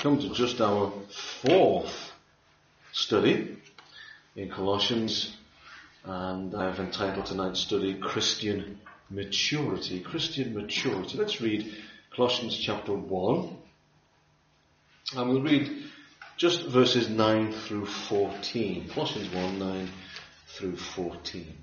come 0.00 0.18
to 0.20 0.32
just 0.32 0.60
our 0.60 0.92
fourth 1.42 2.12
study 2.92 3.56
in 4.36 4.48
Colossians, 4.48 5.36
and 6.04 6.54
I've 6.54 6.78
entitled 6.78 7.26
tonight's 7.26 7.60
study 7.60 7.94
Christian 7.94 8.78
Maturity. 9.10 10.00
Christian 10.00 10.54
Maturity. 10.54 11.18
Let's 11.18 11.40
read 11.40 11.74
Colossians 12.14 12.56
chapter 12.56 12.92
1, 12.92 13.56
and 15.16 15.30
we'll 15.30 15.42
read 15.42 15.84
just 16.36 16.66
verses 16.66 17.08
9 17.08 17.52
through 17.52 17.86
14. 17.86 18.90
Colossians 18.90 19.34
1 19.34 19.58
9 19.58 19.90
through 20.46 20.76
14. 20.76 21.56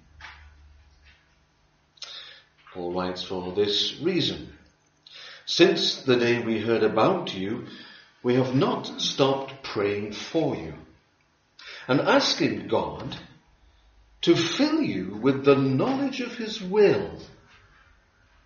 Paul 2.73 2.93
writes, 2.93 3.23
For 3.23 3.53
this 3.53 3.97
reason, 4.01 4.51
since 5.45 6.01
the 6.01 6.17
day 6.17 6.43
we 6.43 6.59
heard 6.59 6.83
about 6.83 7.33
you, 7.33 7.67
we 8.25 8.33
have 8.33 8.55
not 8.55 8.99
stopped 8.99 9.61
praying 9.61 10.11
for 10.11 10.55
you 10.55 10.73
and 11.87 12.01
asking 12.01 12.67
God 12.67 13.15
to 14.21 14.35
fill 14.35 14.81
you 14.81 15.19
with 15.21 15.45
the 15.45 15.55
knowledge 15.55 16.21
of 16.21 16.33
His 16.33 16.59
will 16.59 17.19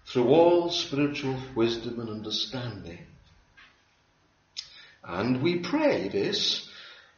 through 0.05 0.27
all 0.27 0.69
spiritual 0.69 1.37
wisdom 1.55 2.01
and 2.01 2.09
understanding. 2.09 2.99
And 5.01 5.41
we 5.41 5.59
pray 5.59 6.09
this 6.09 6.67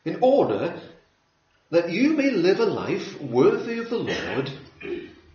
in 0.06 0.20
order 0.22 0.80
that 1.72 1.90
you 1.90 2.14
may 2.14 2.30
live 2.30 2.60
a 2.60 2.66
life 2.66 3.20
worthy 3.20 3.80
of 3.80 3.90
the 3.90 3.98
Lord 3.98 4.52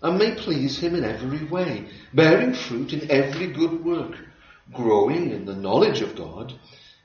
and 0.01 0.17
may 0.17 0.37
please 0.37 0.79
Him 0.79 0.95
in 0.95 1.03
every 1.03 1.45
way, 1.45 1.89
bearing 2.15 2.55
fruit 2.55 2.93
in 2.93 3.11
every 3.11 3.49
good 3.49 3.85
work, 3.85 4.15
growing 4.73 5.33
in 5.33 5.45
the 5.45 5.57
knowledge 5.57 6.03
of 6.03 6.15
God, 6.15 6.55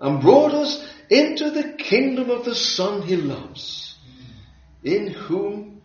and 0.00 0.20
brought 0.20 0.52
us 0.52 0.86
into 1.08 1.50
the 1.50 1.72
kingdom 1.74 2.30
of 2.30 2.44
the 2.44 2.54
Son 2.54 3.02
he 3.02 3.16
loves, 3.16 3.94
in 4.82 5.08
whom 5.08 5.80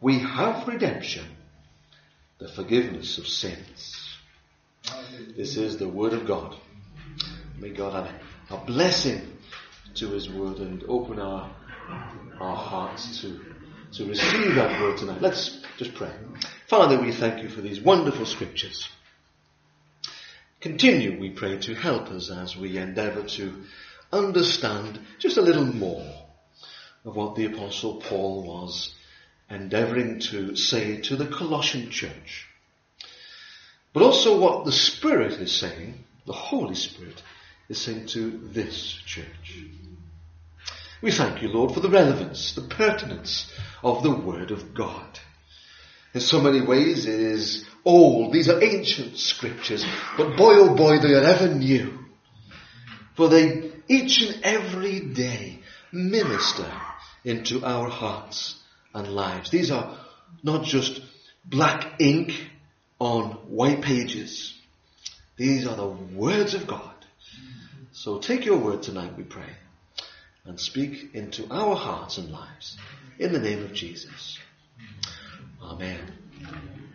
we 0.00 0.18
have 0.18 0.66
redemption, 0.66 1.24
the 2.38 2.48
forgiveness 2.48 3.18
of 3.18 3.26
sins. 3.26 4.16
This 5.36 5.56
is 5.56 5.78
the 5.78 5.88
word 5.88 6.12
of 6.12 6.26
God. 6.26 6.56
May 7.58 7.70
God 7.70 8.06
add 8.06 8.20
a 8.50 8.64
blessing 8.64 9.32
to 9.94 10.10
his 10.10 10.28
word 10.28 10.58
and 10.58 10.84
open 10.88 11.18
our, 11.18 11.50
our 12.40 12.56
hearts 12.56 13.20
to, 13.22 13.40
to 13.92 14.06
receive 14.06 14.54
that 14.54 14.80
word 14.80 14.98
tonight. 14.98 15.22
Let's 15.22 15.62
just 15.78 15.94
pray. 15.94 16.12
Father, 16.68 17.00
we 17.00 17.12
thank 17.12 17.42
you 17.42 17.48
for 17.48 17.62
these 17.62 17.80
wonderful 17.80 18.26
scriptures. 18.26 18.88
Continue, 20.60 21.20
we 21.20 21.30
pray, 21.30 21.58
to 21.58 21.74
help 21.74 22.08
us 22.08 22.30
as 22.30 22.56
we 22.56 22.78
endeavour 22.78 23.22
to 23.22 23.64
understand 24.12 24.98
just 25.18 25.36
a 25.36 25.42
little 25.42 25.64
more 25.64 26.26
of 27.04 27.14
what 27.14 27.36
the 27.36 27.44
apostle 27.44 27.96
Paul 27.96 28.42
was 28.42 28.94
endeavoring 29.50 30.18
to 30.18 30.56
say 30.56 31.00
to 31.02 31.16
the 31.16 31.26
Colossian 31.26 31.90
church. 31.90 32.48
But 33.92 34.02
also 34.02 34.38
what 34.38 34.64
the 34.64 34.72
Spirit 34.72 35.34
is 35.34 35.52
saying, 35.52 36.04
the 36.26 36.32
Holy 36.32 36.74
Spirit 36.74 37.22
is 37.68 37.80
saying 37.80 38.06
to 38.08 38.30
this 38.30 38.92
church. 39.04 39.62
We 41.02 41.12
thank 41.12 41.42
you, 41.42 41.48
Lord, 41.48 41.72
for 41.72 41.80
the 41.80 41.90
relevance, 41.90 42.54
the 42.54 42.62
pertinence 42.62 43.52
of 43.82 44.02
the 44.02 44.10
Word 44.10 44.50
of 44.50 44.74
God. 44.74 45.20
In 46.14 46.20
so 46.20 46.40
many 46.40 46.60
ways 46.60 47.06
it 47.06 47.20
is 47.20 47.66
old, 47.86 48.32
these 48.32 48.50
are 48.50 48.62
ancient 48.62 49.16
scriptures, 49.16 49.86
but 50.18 50.36
boy 50.36 50.56
oh 50.56 50.74
boy 50.74 50.98
they 50.98 51.14
are 51.14 51.24
ever 51.24 51.54
new. 51.54 51.98
For 53.16 53.30
they 53.30 53.72
each 53.88 54.20
and 54.20 54.44
every 54.44 55.00
day 55.00 55.60
minister 55.92 56.70
into 57.24 57.64
our 57.64 57.88
hearts 57.88 58.56
and 58.92 59.08
lives. 59.08 59.50
These 59.50 59.70
are 59.70 59.98
not 60.42 60.64
just 60.64 61.00
black 61.44 62.00
ink 62.00 62.32
on 62.98 63.30
white 63.48 63.82
pages. 63.82 64.54
These 65.36 65.66
are 65.66 65.76
the 65.76 65.88
words 65.88 66.54
of 66.54 66.66
God. 66.66 66.94
So 67.92 68.18
take 68.18 68.44
your 68.44 68.58
word 68.58 68.82
tonight, 68.82 69.16
we 69.16 69.24
pray, 69.24 69.50
and 70.44 70.60
speak 70.60 71.14
into 71.14 71.46
our 71.50 71.76
hearts 71.76 72.18
and 72.18 72.30
lives. 72.30 72.76
In 73.18 73.32
the 73.32 73.40
name 73.40 73.64
of 73.64 73.72
Jesus. 73.72 74.38
Amen. 75.62 76.85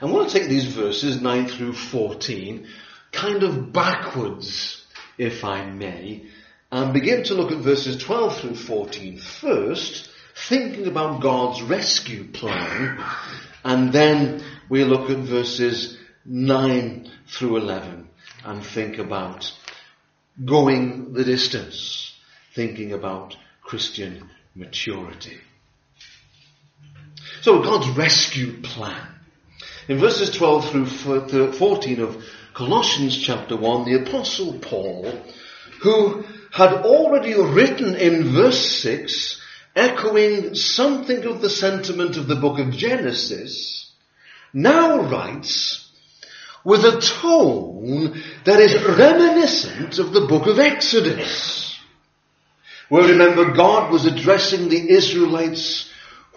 I 0.00 0.04
want 0.04 0.28
to 0.28 0.38
take 0.38 0.48
these 0.48 0.66
verses 0.66 1.22
9 1.22 1.48
through 1.48 1.72
14 1.72 2.66
kind 3.12 3.42
of 3.42 3.72
backwards 3.72 4.84
if 5.16 5.44
I 5.44 5.64
may, 5.64 6.26
and 6.70 6.92
begin 6.92 7.24
to 7.24 7.34
look 7.34 7.50
at 7.50 7.58
verses 7.58 8.02
12 8.02 8.40
through 8.40 8.56
14 8.56 9.18
first, 9.18 10.10
thinking 10.34 10.86
about 10.86 11.22
God's 11.22 11.62
rescue 11.62 12.24
plan, 12.24 13.02
and 13.64 13.92
then 13.92 14.44
we 14.68 14.84
look 14.84 15.08
at 15.08 15.18
verses 15.18 15.96
9 16.26 17.10
through 17.28 17.56
11 17.56 18.08
and 18.44 18.64
think 18.64 18.98
about 18.98 19.50
going 20.44 21.14
the 21.14 21.24
distance, 21.24 22.14
thinking 22.54 22.92
about 22.92 23.34
Christian 23.62 24.28
maturity. 24.54 25.38
So 27.40 27.62
God's 27.62 27.88
rescue 27.96 28.60
plan. 28.60 29.15
In 29.88 29.98
verses 29.98 30.30
12 30.30 30.70
through 30.70 31.48
uh, 31.48 31.52
14 31.52 32.00
of 32.00 32.24
Colossians 32.54 33.16
chapter 33.16 33.56
1, 33.56 33.84
the 33.84 34.02
apostle 34.02 34.54
Paul, 34.54 35.12
who 35.82 36.24
had 36.52 36.72
already 36.72 37.34
written 37.34 37.94
in 37.94 38.32
verse 38.32 38.80
6, 38.82 39.40
echoing 39.76 40.56
something 40.56 41.24
of 41.24 41.40
the 41.40 41.50
sentiment 41.50 42.16
of 42.16 42.26
the 42.26 42.34
book 42.34 42.58
of 42.58 42.72
Genesis, 42.72 43.92
now 44.52 45.02
writes 45.02 45.88
with 46.64 46.84
a 46.84 47.00
tone 47.00 48.20
that 48.44 48.58
is 48.58 48.82
reminiscent 48.82 50.00
of 50.00 50.12
the 50.12 50.26
book 50.26 50.48
of 50.48 50.58
Exodus. 50.58 51.78
Well, 52.90 53.08
remember, 53.08 53.52
God 53.52 53.92
was 53.92 54.04
addressing 54.04 54.68
the 54.68 54.90
Israelites 54.90 55.88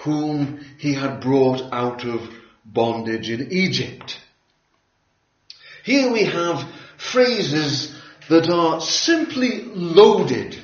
whom 0.01 0.63
he 0.77 0.93
had 0.93 1.19
brought 1.19 1.73
out 1.73 2.03
of 2.05 2.29
bondage 2.73 3.29
in 3.29 3.51
Egypt. 3.51 4.19
Here 5.83 6.11
we 6.11 6.23
have 6.25 6.69
phrases 6.97 7.95
that 8.29 8.49
are 8.49 8.81
simply 8.81 9.63
loaded 9.63 10.57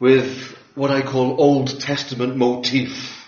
with 0.00 0.56
what 0.74 0.90
I 0.90 1.02
call 1.02 1.40
Old 1.40 1.80
Testament 1.80 2.36
motif. 2.36 3.24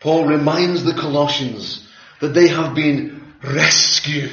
Paul 0.00 0.26
reminds 0.26 0.84
the 0.84 0.94
Colossians 0.94 1.88
that 2.20 2.34
they 2.34 2.48
have 2.48 2.74
been 2.74 3.34
rescued. 3.42 4.30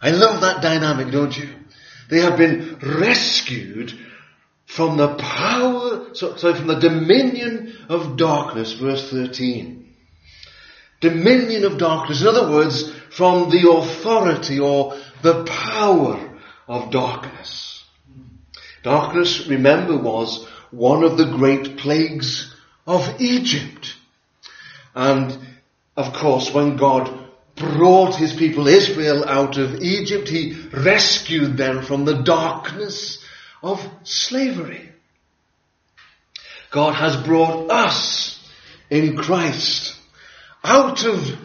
I 0.00 0.10
love 0.10 0.42
that 0.42 0.62
dynamic, 0.62 1.10
don't 1.10 1.36
you? 1.36 1.48
They 2.10 2.20
have 2.20 2.36
been 2.36 2.78
rescued 2.80 3.98
from 4.66 4.96
the 4.96 5.14
power, 5.14 6.14
sorry, 6.14 6.54
from 6.54 6.66
the 6.66 6.80
dominion 6.80 7.76
of 7.88 8.16
darkness, 8.16 8.72
verse 8.72 9.10
13. 9.10 9.83
Dominion 11.04 11.64
of 11.64 11.76
darkness. 11.76 12.22
In 12.22 12.28
other 12.28 12.50
words, 12.50 12.90
from 13.10 13.50
the 13.50 13.70
authority 13.70 14.58
or 14.58 14.96
the 15.20 15.44
power 15.44 16.40
of 16.66 16.90
darkness. 16.90 17.84
Darkness, 18.82 19.46
remember, 19.46 19.98
was 19.98 20.46
one 20.70 21.04
of 21.04 21.18
the 21.18 21.26
great 21.26 21.76
plagues 21.76 22.54
of 22.86 23.20
Egypt. 23.20 23.96
And 24.94 25.36
of 25.94 26.14
course, 26.14 26.52
when 26.54 26.76
God 26.76 27.28
brought 27.54 28.16
his 28.16 28.32
people 28.32 28.66
Israel 28.66 29.28
out 29.28 29.58
of 29.58 29.82
Egypt, 29.82 30.28
he 30.28 30.56
rescued 30.72 31.58
them 31.58 31.82
from 31.82 32.06
the 32.06 32.22
darkness 32.22 33.22
of 33.62 33.86
slavery. 34.04 34.88
God 36.70 36.94
has 36.94 37.14
brought 37.16 37.70
us 37.70 38.42
in 38.88 39.18
Christ 39.18 39.94
out 40.64 41.04
of 41.04 41.38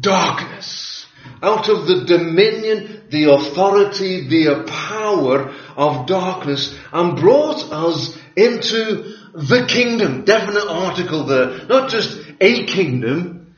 darkness 0.00 1.00
out 1.42 1.68
of 1.68 1.86
the 1.86 2.04
dominion, 2.04 3.04
the 3.10 3.32
authority, 3.32 4.28
the 4.28 4.64
power 4.66 5.54
of 5.76 6.06
darkness 6.06 6.76
and 6.92 7.18
brought 7.18 7.72
us 7.72 8.16
into 8.36 9.14
the 9.34 9.66
kingdom. 9.66 10.24
Definite 10.24 10.68
article 10.68 11.24
there. 11.24 11.66
Not 11.66 11.90
just 11.90 12.20
a 12.40 12.64
kingdom, 12.64 13.56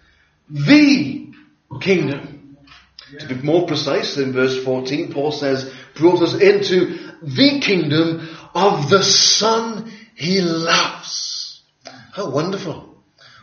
the 0.48 1.32
kingdom. 1.80 2.56
To 3.18 3.26
be 3.26 3.42
more 3.42 3.66
precise, 3.66 4.16
in 4.16 4.32
verse 4.32 4.62
14, 4.64 5.12
Paul 5.12 5.32
says, 5.32 5.72
brought 5.94 6.22
us 6.22 6.34
into 6.34 6.98
the 7.22 7.60
kingdom 7.60 8.36
of 8.54 8.88
the 8.88 9.02
Son 9.02 9.92
he 10.14 10.40
loves. 10.40 11.62
How 12.12 12.30
wonderful. 12.30 12.96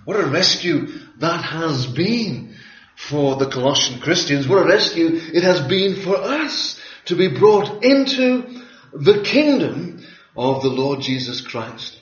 What 0.06 0.20
a 0.20 0.28
rescue 0.28 0.88
that 1.20 1.44
has 1.44 1.86
been 1.86 2.56
for 2.96 3.36
the 3.38 3.50
Colossian 3.50 4.02
Christians. 4.02 4.48
What 4.48 4.64
a 4.64 4.68
rescue 4.68 5.08
it 5.34 5.44
has 5.44 5.62
been 5.68 6.02
for 6.02 6.18
us 6.18 6.80
to 7.06 7.16
be 7.16 7.28
brought 7.28 7.84
into 7.84 8.62
the 8.94 9.22
kingdom 9.22 10.06
of 10.36 10.62
the 10.62 10.70
Lord 10.70 11.02
Jesus 11.02 11.42
Christ. 11.42 12.00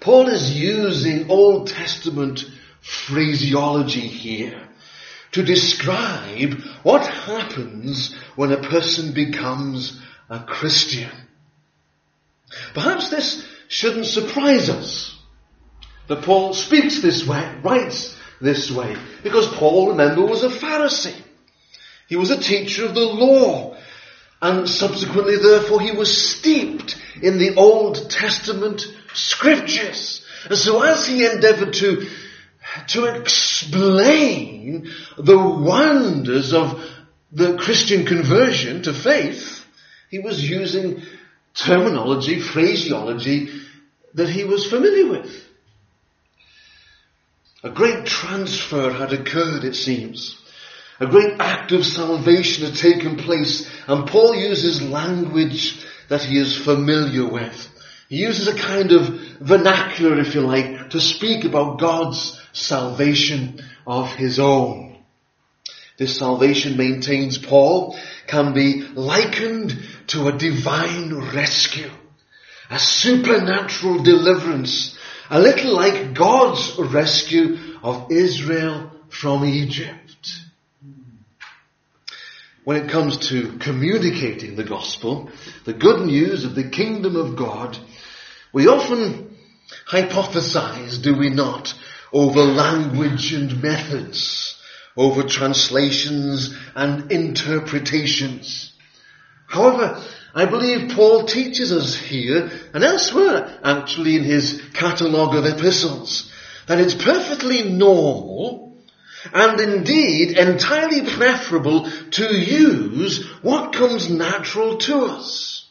Paul 0.00 0.28
is 0.28 0.58
using 0.58 1.30
Old 1.30 1.68
Testament 1.68 2.44
phraseology 2.80 4.00
here 4.00 4.68
to 5.32 5.42
describe 5.42 6.60
what 6.82 7.06
happens 7.06 8.14
when 8.36 8.52
a 8.52 8.68
person 8.68 9.12
becomes 9.12 10.00
a 10.28 10.40
Christian. 10.40 11.10
Perhaps 12.74 13.10
this 13.10 13.46
shouldn't 13.68 14.06
surprise 14.06 14.68
us 14.68 15.16
that 16.12 16.24
Paul 16.24 16.52
speaks 16.52 17.00
this 17.00 17.26
way, 17.26 17.50
writes 17.62 18.14
this 18.38 18.70
way, 18.70 18.96
because 19.22 19.48
Paul, 19.48 19.88
remember, 19.88 20.20
was 20.26 20.42
a 20.42 20.50
Pharisee. 20.50 21.18
He 22.06 22.16
was 22.16 22.30
a 22.30 22.38
teacher 22.38 22.84
of 22.84 22.94
the 22.94 23.00
law, 23.00 23.78
and 24.42 24.68
subsequently, 24.68 25.36
therefore, 25.38 25.80
he 25.80 25.92
was 25.92 26.14
steeped 26.36 27.00
in 27.22 27.38
the 27.38 27.54
Old 27.54 28.10
Testament 28.10 28.82
scriptures. 29.14 30.22
And 30.44 30.58
so 30.58 30.82
as 30.82 31.06
he 31.06 31.24
endeavored 31.24 31.72
to, 31.74 32.06
to 32.88 33.04
explain 33.04 34.90
the 35.16 35.38
wonders 35.38 36.52
of 36.52 36.84
the 37.30 37.56
Christian 37.56 38.04
conversion 38.04 38.82
to 38.82 38.92
faith, 38.92 39.64
he 40.10 40.18
was 40.18 40.46
using 40.46 41.04
terminology, 41.54 42.38
phraseology 42.38 43.48
that 44.12 44.28
he 44.28 44.44
was 44.44 44.66
familiar 44.66 45.06
with. 45.06 45.48
A 47.62 47.70
great 47.70 48.06
transfer 48.06 48.90
had 48.92 49.12
occurred, 49.12 49.64
it 49.64 49.76
seems. 49.76 50.36
A 50.98 51.06
great 51.06 51.40
act 51.40 51.72
of 51.72 51.86
salvation 51.86 52.64
had 52.64 52.76
taken 52.76 53.16
place, 53.16 53.68
and 53.86 54.06
Paul 54.06 54.34
uses 54.34 54.82
language 54.82 55.80
that 56.08 56.22
he 56.22 56.38
is 56.38 56.56
familiar 56.56 57.26
with. 57.26 57.68
He 58.08 58.16
uses 58.16 58.48
a 58.48 58.58
kind 58.58 58.92
of 58.92 59.08
vernacular, 59.40 60.18
if 60.18 60.34
you 60.34 60.42
like, 60.42 60.90
to 60.90 61.00
speak 61.00 61.44
about 61.44 61.78
God's 61.78 62.40
salvation 62.52 63.64
of 63.86 64.12
his 64.12 64.38
own. 64.38 64.98
This 65.98 66.18
salvation, 66.18 66.76
maintains 66.76 67.38
Paul, 67.38 67.96
can 68.26 68.54
be 68.54 68.82
likened 68.82 69.78
to 70.08 70.28
a 70.28 70.36
divine 70.36 71.14
rescue, 71.14 71.90
a 72.70 72.78
supernatural 72.78 74.02
deliverance, 74.02 74.98
a 75.32 75.40
little 75.40 75.74
like 75.74 76.12
God's 76.12 76.78
rescue 76.78 77.56
of 77.82 78.12
Israel 78.12 78.90
from 79.08 79.46
Egypt. 79.46 80.40
When 82.64 82.76
it 82.76 82.90
comes 82.90 83.30
to 83.30 83.56
communicating 83.56 84.56
the 84.56 84.62
gospel, 84.62 85.30
the 85.64 85.72
good 85.72 86.06
news 86.06 86.44
of 86.44 86.54
the 86.54 86.68
kingdom 86.68 87.16
of 87.16 87.34
God, 87.34 87.78
we 88.52 88.68
often 88.68 89.34
hypothesize, 89.90 91.02
do 91.02 91.16
we 91.16 91.30
not, 91.30 91.72
over 92.12 92.42
language 92.42 93.32
and 93.32 93.62
methods, 93.62 94.60
over 94.98 95.22
translations 95.22 96.54
and 96.74 97.10
interpretations. 97.10 98.71
However, 99.52 100.02
I 100.34 100.46
believe 100.46 100.92
Paul 100.92 101.24
teaches 101.24 101.72
us 101.72 101.94
here 101.94 102.50
and 102.72 102.82
elsewhere 102.82 103.58
actually 103.62 104.16
in 104.16 104.24
his 104.24 104.62
catalogue 104.72 105.34
of 105.34 105.44
epistles 105.44 106.32
that 106.68 106.80
it's 106.80 106.94
perfectly 106.94 107.70
normal 107.70 108.78
and 109.30 109.60
indeed 109.60 110.38
entirely 110.38 111.02
preferable 111.02 111.90
to 112.12 112.34
use 112.34 113.26
what 113.42 113.74
comes 113.74 114.08
natural 114.08 114.78
to 114.78 115.04
us. 115.04 115.68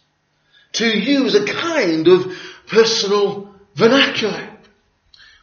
To 0.73 0.85
use 0.85 1.33
a 1.33 1.43
kind 1.43 2.07
of 2.07 2.37
personal 2.67 3.55
vernacular. 3.73 4.47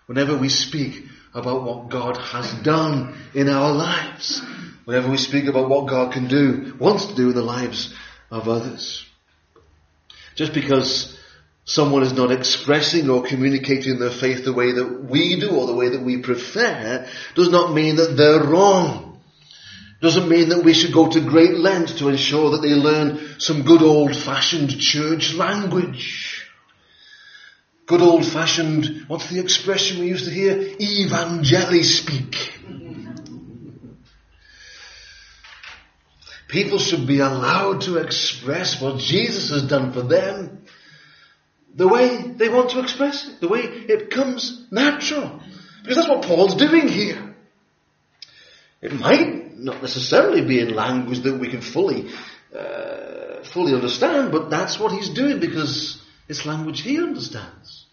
Whenever 0.06 0.36
we 0.36 0.48
speak 0.48 1.06
about 1.34 1.64
what 1.64 1.88
God 1.88 2.16
has 2.16 2.52
done 2.62 3.18
in 3.34 3.48
our 3.48 3.72
lives. 3.72 4.40
Whenever 4.84 5.10
we 5.10 5.18
speak 5.18 5.46
about 5.46 5.68
what 5.68 5.88
God 5.88 6.12
can 6.12 6.28
do, 6.28 6.76
wants 6.78 7.06
to 7.06 7.16
do 7.16 7.30
in 7.30 7.34
the 7.34 7.42
lives 7.42 7.92
of 8.30 8.48
others. 8.48 9.04
Just 10.34 10.52
because 10.52 11.18
someone 11.64 12.02
is 12.02 12.12
not 12.12 12.32
expressing 12.32 13.10
or 13.10 13.22
communicating 13.22 13.98
their 13.98 14.10
faith 14.10 14.44
the 14.44 14.52
way 14.52 14.72
that 14.72 15.04
we 15.04 15.38
do 15.38 15.50
or 15.50 15.66
the 15.66 15.74
way 15.74 15.90
that 15.90 16.02
we 16.02 16.18
prefer 16.18 17.06
does 17.34 17.50
not 17.50 17.74
mean 17.74 17.96
that 17.96 18.16
they're 18.16 18.44
wrong. 18.44 19.20
Doesn't 20.00 20.28
mean 20.28 20.50
that 20.50 20.64
we 20.64 20.74
should 20.74 20.92
go 20.92 21.10
to 21.10 21.20
great 21.20 21.54
lengths 21.54 21.98
to 21.98 22.08
ensure 22.08 22.50
that 22.52 22.62
they 22.62 22.74
learn 22.74 23.40
some 23.40 23.64
good 23.64 23.82
old 23.82 24.14
fashioned 24.14 24.78
church 24.78 25.34
language. 25.34 26.46
Good 27.86 28.00
old 28.00 28.24
fashioned, 28.24 29.06
what's 29.08 29.28
the 29.28 29.40
expression 29.40 30.00
we 30.00 30.08
used 30.08 30.26
to 30.26 30.30
hear? 30.30 30.54
Evangeli 30.54 31.82
speak. 31.82 32.52
People 36.48 36.78
should 36.78 37.06
be 37.06 37.20
allowed 37.20 37.82
to 37.82 37.98
express 37.98 38.80
what 38.80 38.98
Jesus 38.98 39.50
has 39.50 39.68
done 39.68 39.92
for 39.92 40.02
them 40.02 40.64
the 41.74 41.86
way 41.86 42.32
they 42.36 42.48
want 42.48 42.70
to 42.70 42.80
express 42.80 43.28
it, 43.28 43.40
the 43.40 43.48
way 43.48 43.60
it 43.60 44.10
comes 44.10 44.66
natural. 44.70 45.40
Because 45.82 45.96
that's 45.96 46.08
what 46.08 46.24
Paul's 46.24 46.56
doing 46.56 46.88
here. 46.88 47.36
It 48.80 48.92
might 48.94 49.56
not 49.58 49.82
necessarily 49.82 50.42
be 50.42 50.58
in 50.60 50.74
language 50.74 51.20
that 51.20 51.38
we 51.38 51.48
can 51.48 51.60
fully, 51.60 52.10
uh, 52.58 53.42
fully 53.44 53.74
understand, 53.74 54.32
but 54.32 54.50
that's 54.50 54.78
what 54.78 54.92
he's 54.92 55.10
doing 55.10 55.40
because 55.40 56.02
it's 56.28 56.46
language 56.46 56.80
he 56.80 56.98
understands. 56.98 57.84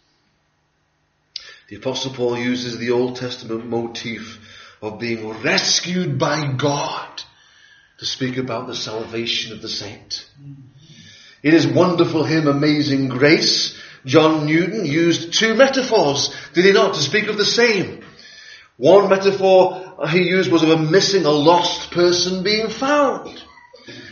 The 1.67 1.75
apostle 1.75 2.13
Paul 2.13 2.37
uses 2.37 2.77
the 2.77 2.91
Old 2.91 3.17
Testament 3.17 3.65
motif 3.65 4.39
of 4.81 4.99
being 4.99 5.27
rescued 5.41 6.17
by 6.17 6.53
God 6.53 7.21
to 7.97 8.05
speak 8.05 8.37
about 8.37 8.67
the 8.67 8.75
salvation 8.75 9.53
of 9.53 9.61
the 9.61 9.69
saint. 9.69 10.27
In 11.43 11.51
his 11.51 11.67
wonderful 11.67 12.23
hymn, 12.23 12.47
Amazing 12.47 13.07
Grace, 13.07 13.79
John 14.05 14.45
Newton 14.45 14.85
used 14.85 15.33
two 15.33 15.55
metaphors, 15.55 16.35
did 16.53 16.65
he 16.65 16.71
not, 16.71 16.95
to 16.95 17.01
speak 17.01 17.27
of 17.27 17.37
the 17.37 17.45
same. 17.45 18.03
One 18.77 19.09
metaphor 19.09 19.99
he 20.09 20.23
used 20.23 20.51
was 20.51 20.63
of 20.63 20.69
a 20.69 20.77
missing, 20.77 21.25
a 21.25 21.31
lost 21.31 21.91
person 21.91 22.43
being 22.43 22.69
found. 22.69 23.41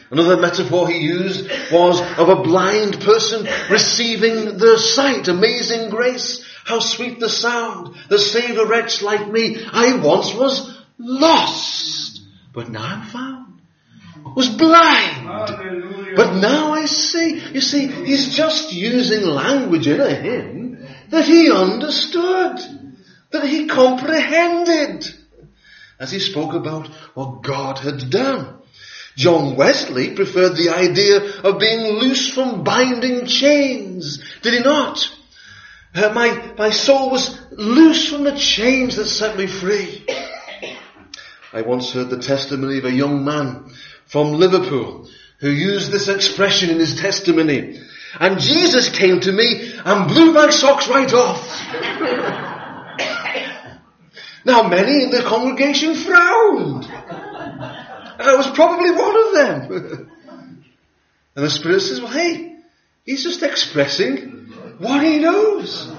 Another 0.09 0.37
metaphor 0.37 0.87
he 0.87 0.99
used 0.99 1.49
was 1.71 1.99
of 2.17 2.29
a 2.29 2.41
blind 2.43 3.01
person 3.01 3.47
receiving 3.69 4.57
their 4.57 4.77
sight. 4.77 5.27
Amazing 5.27 5.89
grace. 5.89 6.45
How 6.65 6.79
sweet 6.79 7.19
the 7.19 7.29
sound 7.29 7.95
that 8.09 8.19
saved 8.19 8.57
a 8.57 8.65
wretch 8.65 9.01
like 9.01 9.27
me. 9.27 9.65
I 9.65 9.97
once 9.97 10.33
was 10.33 10.77
lost, 10.97 12.21
but 12.53 12.69
now 12.69 12.83
I'm 12.83 13.01
found 13.07 13.42
was 14.35 14.49
blind. 14.49 15.27
Hallelujah. 15.27 16.15
But 16.15 16.35
now 16.35 16.73
I 16.73 16.85
see. 16.85 17.39
You 17.53 17.61
see, 17.61 17.87
he's 17.87 18.35
just 18.35 18.73
using 18.73 19.23
language 19.23 19.87
in 19.87 19.99
a 19.99 20.13
hymn 20.13 20.87
that 21.09 21.25
he 21.25 21.51
understood, 21.51 22.59
that 23.31 23.45
he 23.45 23.67
comprehended, 23.67 25.05
as 25.99 26.11
he 26.11 26.19
spoke 26.19 26.53
about 26.53 26.87
what 27.13 27.43
God 27.43 27.79
had 27.79 28.09
done. 28.09 28.59
John 29.15 29.55
Wesley 29.55 30.15
preferred 30.15 30.55
the 30.55 30.69
idea 30.69 31.41
of 31.41 31.59
being 31.59 31.81
loose 31.99 32.33
from 32.33 32.63
binding 32.63 33.27
chains, 33.27 34.23
did 34.41 34.53
he 34.53 34.59
not? 34.59 35.07
Uh, 35.93 36.11
my, 36.13 36.53
my 36.57 36.71
soul 36.71 37.11
was 37.11 37.39
loose 37.51 38.09
from 38.09 38.23
the 38.23 38.35
chains 38.35 38.95
that 38.95 39.05
set 39.05 39.37
me 39.37 39.45
free. 39.45 40.03
I 41.53 41.61
once 41.61 41.93
heard 41.93 42.09
the 42.09 42.17
testimony 42.17 42.79
of 42.79 42.85
a 42.85 42.91
young 42.91 43.23
man 43.23 43.71
from 44.07 44.33
Liverpool 44.33 45.07
who 45.39 45.49
used 45.49 45.91
this 45.91 46.07
expression 46.07 46.69
in 46.69 46.77
his 46.79 46.95
testimony. 46.99 47.81
And 48.19 48.39
Jesus 48.39 48.89
came 48.89 49.19
to 49.19 49.31
me 49.31 49.73
and 49.83 50.07
blew 50.07 50.31
my 50.31 50.51
socks 50.51 50.87
right 50.87 51.11
off. 51.13 51.41
now 54.45 54.69
many 54.69 55.03
in 55.03 55.11
the 55.11 55.23
congregation 55.23 55.95
frowned. 55.95 56.85
I 56.85 58.35
was 58.37 58.49
probably 58.51 58.91
one 58.91 59.17
of 59.17 59.33
them. 59.33 60.09
and 61.35 61.45
the 61.45 61.49
Spirit 61.49 61.81
says, 61.81 61.99
well 61.99 62.11
hey, 62.11 62.59
he's 63.03 63.23
just 63.23 63.43
expressing 63.43 64.47
what 64.77 65.03
he 65.03 65.19
knows. 65.19 65.91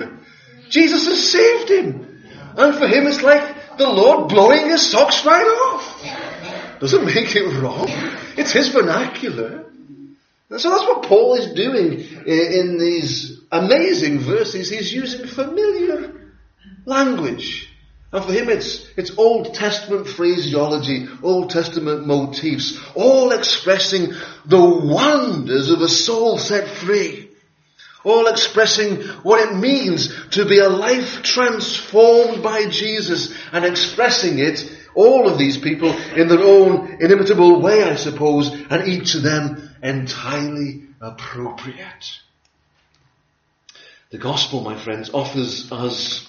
Jesus 0.68 1.06
has 1.06 1.30
saved 1.30 1.70
him. 1.70 2.22
And 2.56 2.74
for 2.74 2.86
him 2.86 3.06
it's 3.06 3.22
like 3.22 3.78
the 3.78 3.88
Lord 3.88 4.28
blowing 4.28 4.68
his 4.68 4.90
socks 4.90 5.24
right 5.24 5.46
off. 5.46 6.31
Doesn't 6.82 7.04
make 7.04 7.36
it 7.36 7.62
wrong. 7.62 7.86
It's 8.36 8.50
his 8.50 8.70
vernacular. 8.70 9.66
So 10.50 10.68
that's 10.68 10.82
what 10.82 11.04
Paul 11.04 11.36
is 11.36 11.54
doing 11.54 11.92
in 12.26 12.76
these 12.76 13.40
amazing 13.52 14.18
verses. 14.18 14.68
He's 14.68 14.92
using 14.92 15.28
familiar 15.28 16.32
language. 16.84 17.72
And 18.10 18.24
for 18.24 18.32
him 18.32 18.48
it's, 18.48 18.90
it's 18.96 19.16
Old 19.16 19.54
Testament 19.54 20.08
phraseology, 20.08 21.06
Old 21.22 21.50
Testament 21.50 22.04
motifs, 22.04 22.80
all 22.96 23.30
expressing 23.30 24.14
the 24.44 24.60
wonders 24.60 25.70
of 25.70 25.82
a 25.82 25.88
soul 25.88 26.36
set 26.36 26.66
free. 26.66 27.30
All 28.02 28.26
expressing 28.26 29.02
what 29.22 29.48
it 29.48 29.54
means 29.56 30.12
to 30.30 30.44
be 30.44 30.58
a 30.58 30.68
life 30.68 31.22
transformed 31.22 32.42
by 32.42 32.66
Jesus 32.66 33.32
and 33.52 33.64
expressing 33.64 34.40
it, 34.40 34.68
all 34.94 35.28
of 35.28 35.38
these 35.38 35.58
people 35.58 35.92
in 36.16 36.28
their 36.28 36.40
own 36.40 36.98
inimitable 37.00 37.60
way, 37.60 37.82
I 37.82 37.96
suppose, 37.96 38.50
and 38.50 38.88
each 38.88 39.14
of 39.14 39.22
them 39.22 39.70
entirely 39.82 40.84
appropriate. 41.00 42.18
The 44.10 44.18
gospel, 44.18 44.60
my 44.60 44.82
friends, 44.82 45.10
offers 45.12 45.72
us 45.72 46.26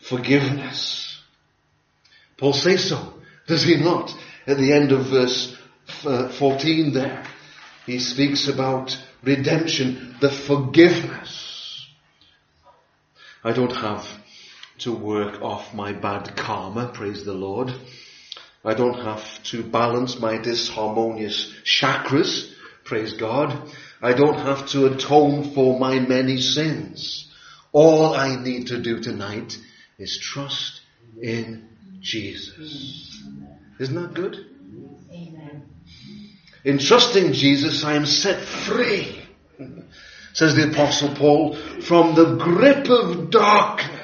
forgiveness. 0.00 1.20
Paul 2.36 2.52
says 2.52 2.88
so, 2.88 3.14
does 3.46 3.64
he 3.64 3.76
not? 3.76 4.14
At 4.46 4.58
the 4.58 4.72
end 4.72 4.92
of 4.92 5.06
verse 5.06 5.56
uh, 6.04 6.28
14 6.28 6.92
there, 6.94 7.24
he 7.86 7.98
speaks 7.98 8.48
about 8.48 8.96
redemption, 9.22 10.16
the 10.20 10.30
forgiveness. 10.30 11.86
I 13.42 13.52
don't 13.52 13.74
have 13.74 14.06
to 14.78 14.92
work 14.92 15.42
off 15.42 15.74
my 15.74 15.92
bad 15.92 16.36
karma, 16.36 16.88
praise 16.88 17.24
the 17.24 17.34
Lord. 17.34 17.72
I 18.64 18.74
don't 18.74 19.00
have 19.00 19.42
to 19.44 19.62
balance 19.62 20.18
my 20.18 20.38
disharmonious 20.38 21.52
chakras, 21.64 22.52
praise 22.84 23.14
God. 23.14 23.70
I 24.00 24.12
don't 24.12 24.38
have 24.38 24.68
to 24.68 24.86
atone 24.86 25.52
for 25.54 25.78
my 25.78 25.98
many 25.98 26.40
sins. 26.40 27.28
All 27.72 28.14
I 28.14 28.36
need 28.36 28.68
to 28.68 28.80
do 28.80 29.00
tonight 29.00 29.58
is 29.98 30.18
trust 30.18 30.80
in 31.20 31.68
Jesus. 32.00 33.22
Isn't 33.78 33.94
that 33.94 34.14
good? 34.14 34.36
Amen. 35.12 35.62
In 36.64 36.78
trusting 36.78 37.32
Jesus, 37.32 37.84
I 37.84 37.94
am 37.94 38.06
set 38.06 38.40
free, 38.40 39.20
says 40.32 40.56
the 40.56 40.70
apostle 40.70 41.14
Paul, 41.14 41.54
from 41.82 42.14
the 42.14 42.36
grip 42.36 42.88
of 42.88 43.30
darkness. 43.30 43.97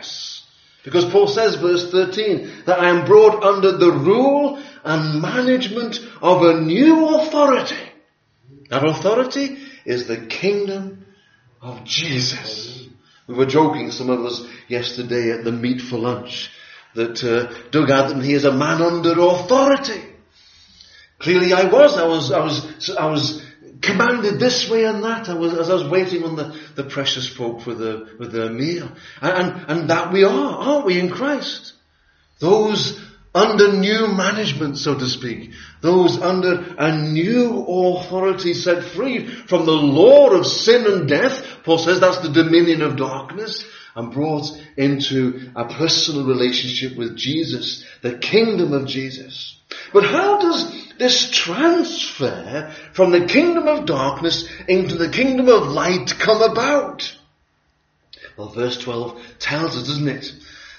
Because 0.85 1.07
Paul 1.07 1.27
says, 1.27 1.57
verse 1.57 1.91
13, 1.91 2.65
that 2.67 2.79
I 2.79 2.91
am 2.91 3.07
brought 3.07 3.43
under 3.43 3.73
the 3.73 3.91
rule 3.91 4.63
and 4.85 5.21
management 5.21 5.99
of 6.21 6.43
a 6.43 6.61
new 6.61 7.17
authority. 7.17 7.81
That 8.69 8.87
authority 8.87 9.59
is 9.87 10.07
the 10.07 10.27
kingdom 10.27 11.07
of 11.63 11.85
Jesus. 11.85 12.87
We 13.27 13.35
were 13.35 13.47
joking, 13.47 13.91
some 13.91 14.11
of 14.11 14.21
us, 14.27 14.47
yesterday 14.69 15.31
at 15.31 15.45
the 15.45 15.53
meet 15.53 15.81
for 15.81 15.97
lunch, 15.97 16.51
that 16.95 17.25
uh, 17.25 17.53
Doug 17.71 17.91
Adam, 17.91 18.21
he 18.21 18.35
is 18.35 18.45
a 18.45 18.53
man 18.53 18.83
under 18.83 19.19
authority. 19.21 20.03
Clearly 21.19 21.55
I 21.55 21.65
was, 21.65 21.97
I 21.97 22.07
was, 22.07 22.31
I 22.31 22.45
was, 22.45 22.91
I 22.91 23.07
was 23.07 23.43
commanded 23.81 24.39
this 24.39 24.69
way 24.69 24.85
and 24.85 25.05
that. 25.05 25.29
I 25.29 25.35
was, 25.35 25.55
as 25.55 25.71
I 25.71 25.75
was 25.75 25.89
waiting 25.89 26.25
on 26.25 26.37
the, 26.37 26.59
the 26.75 26.85
precious 26.85 27.29
folk 27.29 27.63
for 27.63 27.75
the, 27.75 28.09
for 28.17 28.27
their 28.27 28.51
meal. 28.51 28.91
And, 29.21 29.33
and, 29.33 29.71
and 29.71 29.91
that 29.91 30.13
we 30.13 30.25
are, 30.25 30.31
aren't 30.31 30.87
we, 30.87 30.99
in 30.99 31.11
Christ? 31.11 31.73
Those 32.41 33.01
under 33.35 33.73
new 33.73 34.09
management, 34.09 34.79
so 34.79 34.97
to 34.97 35.09
speak. 35.09 35.53
Those 35.81 36.21
under 36.21 36.75
a 36.79 36.97
new 36.97 37.65
authority 37.67 38.55
set 38.55 38.85
free 38.85 39.27
from 39.27 39.67
the 39.67 39.73
law 39.73 40.31
of 40.31 40.47
sin 40.47 40.87
and 40.87 41.09
death. 41.09 41.45
Paul 41.65 41.79
says 41.79 42.01
that's 42.01 42.21
the 42.21 42.33
dominion 42.33 42.83
of 42.83 42.97
darkness 42.97 43.65
and 43.97 44.13
brought 44.13 44.47
into 44.77 45.51
a 45.57 45.65
personal 45.67 46.27
relationship 46.27 46.97
with 46.97 47.17
Jesus, 47.17 47.85
the 48.03 48.19
kingdom 48.19 48.73
of 48.73 48.87
Jesus. 48.87 49.61
But 49.95 50.05
how 50.05 50.41
does 50.41 50.93
this 50.99 51.31
transfer 51.31 52.75
from 52.93 53.13
the 53.13 53.27
kingdom 53.27 53.69
of 53.69 53.87
darkness 53.87 54.49
into 54.67 54.97
the 54.97 55.09
kingdom 55.09 55.49
of 55.49 55.69
light 55.69 56.13
come 56.19 56.43
about? 56.43 57.17
Well, 58.37 58.49
verse 58.49 58.77
12 58.77 59.23
tells 59.39 59.77
us, 59.77 59.87
doesn't 59.87 60.09
it? 60.09 60.33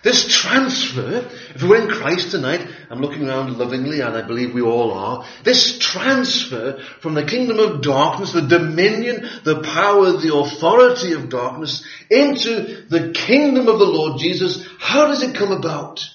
This 0.04 0.28
transfer, 0.28 1.28
if 1.56 1.64
we're 1.64 1.82
in 1.82 1.88
Christ 1.88 2.32
tonight, 2.32 2.68
I'm 2.90 3.00
looking 3.00 3.28
around 3.28 3.58
lovingly 3.58 4.02
and 4.02 4.18
I 4.18 4.22
believe 4.22 4.54
we 4.54 4.62
all 4.62 4.92
are, 4.92 5.26
this 5.46 5.80
transfer 5.80 6.84
from 7.00 7.14
the 7.14 7.26
kingdom 7.26 7.58
of 7.60 7.82
darkness, 7.82 8.34
the 8.34 8.42
dominion, 8.42 9.30
the 9.46 9.62
power, 9.62 10.12
the 10.12 10.36
authority 10.36 11.14
of 11.14 11.30
darkness 11.30 11.86
into 12.12 12.86
the 12.90 13.14
kingdom 13.14 13.70
of 13.70 13.80
the 13.80 13.86
Lord 13.86 14.20
Jesus, 14.20 14.68
how 14.78 15.08
does 15.08 15.24
it 15.24 15.36
come 15.36 15.54
about? 15.54 16.06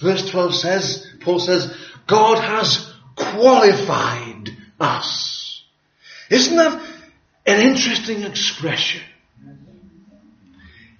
Verse 0.00 0.30
12 0.30 0.54
says, 0.54 1.06
Paul 1.20 1.40
says, 1.40 1.76
God 2.06 2.38
has 2.38 2.92
qualified 3.16 4.50
us. 4.80 5.64
Isn't 6.30 6.56
that 6.56 6.82
an 7.46 7.60
interesting 7.60 8.22
expression? 8.22 9.02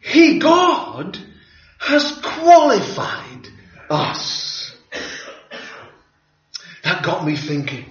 He, 0.00 0.38
God, 0.38 1.18
has 1.78 2.12
qualified 2.23 3.49
us. 3.88 4.75
That 6.82 7.02
got 7.02 7.25
me 7.25 7.37
thinking. 7.37 7.90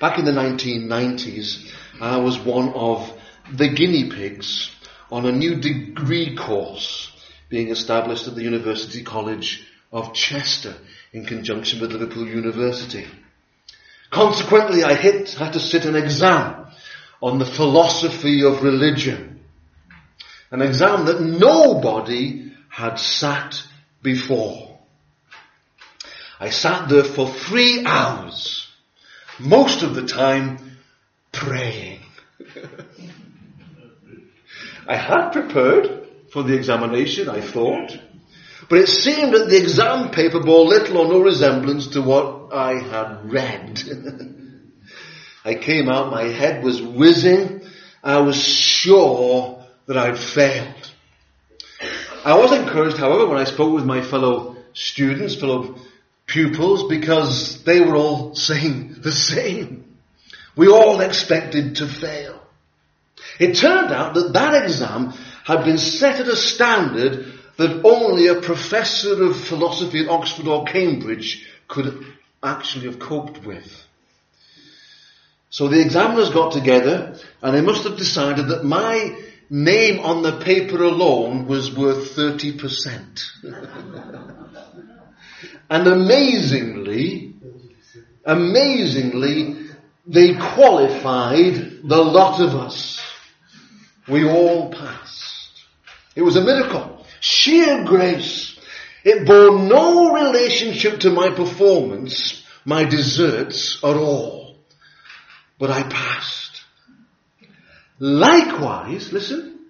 Back 0.00 0.18
in 0.18 0.24
the 0.24 0.32
1990s, 0.32 1.70
I 2.00 2.18
was 2.18 2.38
one 2.38 2.70
of 2.70 3.12
the 3.52 3.68
guinea 3.68 4.10
pigs 4.10 4.70
on 5.10 5.26
a 5.26 5.32
new 5.32 5.56
degree 5.60 6.36
course 6.36 7.10
being 7.48 7.68
established 7.68 8.26
at 8.26 8.34
the 8.34 8.42
University 8.42 9.02
College 9.02 9.66
of 9.92 10.14
Chester 10.14 10.74
in 11.12 11.26
conjunction 11.26 11.80
with 11.80 11.92
Liverpool 11.92 12.26
University. 12.26 13.06
Consequently, 14.10 14.82
I 14.82 14.94
hit, 14.94 15.30
had 15.34 15.52
to 15.54 15.60
sit 15.60 15.84
an 15.84 15.96
exam 15.96 16.66
on 17.20 17.38
the 17.38 17.46
philosophy 17.46 18.44
of 18.44 18.62
religion. 18.62 19.40
An 20.50 20.62
exam 20.62 21.06
that 21.06 21.20
nobody 21.20 22.52
had 22.68 22.96
sat 22.96 23.62
before. 24.02 24.78
I 26.40 26.50
sat 26.50 26.88
there 26.88 27.04
for 27.04 27.28
three 27.28 27.84
hours, 27.84 28.66
most 29.38 29.82
of 29.82 29.94
the 29.94 30.06
time 30.06 30.58
praying. 31.30 32.00
I 34.86 34.96
had 34.96 35.30
prepared 35.30 36.08
for 36.32 36.42
the 36.42 36.54
examination, 36.54 37.28
I 37.28 37.40
thought, 37.40 37.96
but 38.68 38.78
it 38.78 38.88
seemed 38.88 39.34
that 39.34 39.48
the 39.48 39.60
exam 39.60 40.10
paper 40.10 40.40
bore 40.40 40.66
little 40.66 40.98
or 40.98 41.08
no 41.08 41.20
resemblance 41.20 41.88
to 41.88 42.02
what 42.02 42.52
I 42.52 42.80
had 42.80 43.30
read. 43.30 43.82
I 45.44 45.54
came 45.54 45.88
out, 45.88 46.10
my 46.10 46.24
head 46.24 46.62
was 46.62 46.80
whizzing, 46.80 47.62
I 48.02 48.20
was 48.20 48.36
sure 48.36 49.64
that 49.86 49.96
I'd 49.96 50.18
failed. 50.18 50.90
I 52.24 52.38
was 52.38 52.52
encouraged, 52.52 52.96
however, 52.96 53.26
when 53.26 53.38
I 53.38 53.44
spoke 53.44 53.74
with 53.74 53.84
my 53.84 54.00
fellow 54.00 54.56
students, 54.74 55.34
fellow 55.34 55.76
pupils, 56.26 56.88
because 56.88 57.62
they 57.64 57.80
were 57.80 57.96
all 57.96 58.34
saying 58.34 58.96
the 59.00 59.12
same. 59.12 59.98
We 60.54 60.68
all 60.68 61.00
expected 61.00 61.76
to 61.76 61.86
fail. 61.86 62.40
It 63.40 63.56
turned 63.56 63.92
out 63.92 64.14
that 64.14 64.34
that 64.34 64.62
exam 64.62 65.14
had 65.44 65.64
been 65.64 65.78
set 65.78 66.20
at 66.20 66.28
a 66.28 66.36
standard 66.36 67.40
that 67.56 67.84
only 67.84 68.28
a 68.28 68.40
professor 68.40 69.22
of 69.24 69.36
philosophy 69.36 70.00
at 70.00 70.08
Oxford 70.08 70.46
or 70.46 70.64
Cambridge 70.64 71.46
could 71.68 72.04
actually 72.42 72.86
have 72.86 72.98
coped 72.98 73.44
with. 73.44 73.86
So 75.50 75.68
the 75.68 75.80
examiners 75.80 76.30
got 76.30 76.52
together 76.52 77.18
and 77.42 77.54
they 77.54 77.60
must 77.60 77.84
have 77.84 77.98
decided 77.98 78.48
that 78.48 78.64
my 78.64 79.16
name 79.50 80.00
on 80.00 80.22
the 80.22 80.40
paper 80.40 80.82
alone 80.82 81.46
was 81.46 81.76
worth 81.76 82.16
30%. 82.16 83.20
and 85.70 85.86
amazingly, 85.86 87.34
amazingly, 88.24 89.66
they 90.06 90.34
qualified 90.34 91.54
the 91.84 92.02
lot 92.02 92.40
of 92.40 92.54
us. 92.54 92.98
We 94.08 94.28
all 94.28 94.72
passed. 94.72 95.64
It 96.16 96.22
was 96.22 96.36
a 96.36 96.40
miracle. 96.42 97.01
Sheer 97.22 97.84
grace. 97.84 98.58
It 99.04 99.24
bore 99.24 99.56
no 99.56 100.12
relationship 100.12 101.00
to 101.00 101.10
my 101.10 101.30
performance, 101.30 102.42
my 102.64 102.84
deserts 102.84 103.78
at 103.82 103.96
all. 103.96 104.56
But 105.56 105.70
I 105.70 105.84
passed. 105.84 106.62
Likewise, 108.00 109.12
listen, 109.12 109.60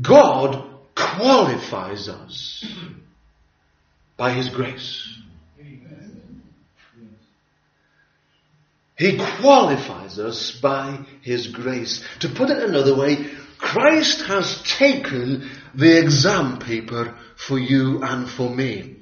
God 0.00 0.64
qualifies 0.94 2.08
us 2.08 2.64
by 4.16 4.30
His 4.30 4.48
grace. 4.48 5.18
He 8.96 9.18
qualifies 9.40 10.20
us 10.20 10.52
by 10.52 11.04
His 11.22 11.48
grace. 11.48 12.04
To 12.20 12.28
put 12.28 12.50
it 12.50 12.62
another 12.62 12.94
way, 12.94 13.26
Christ 13.58 14.22
has 14.22 14.62
taken 14.62 15.50
the 15.74 15.98
exam 15.98 16.58
paper 16.58 17.16
for 17.36 17.58
you 17.58 18.02
and 18.02 18.28
for 18.28 18.54
me. 18.54 18.96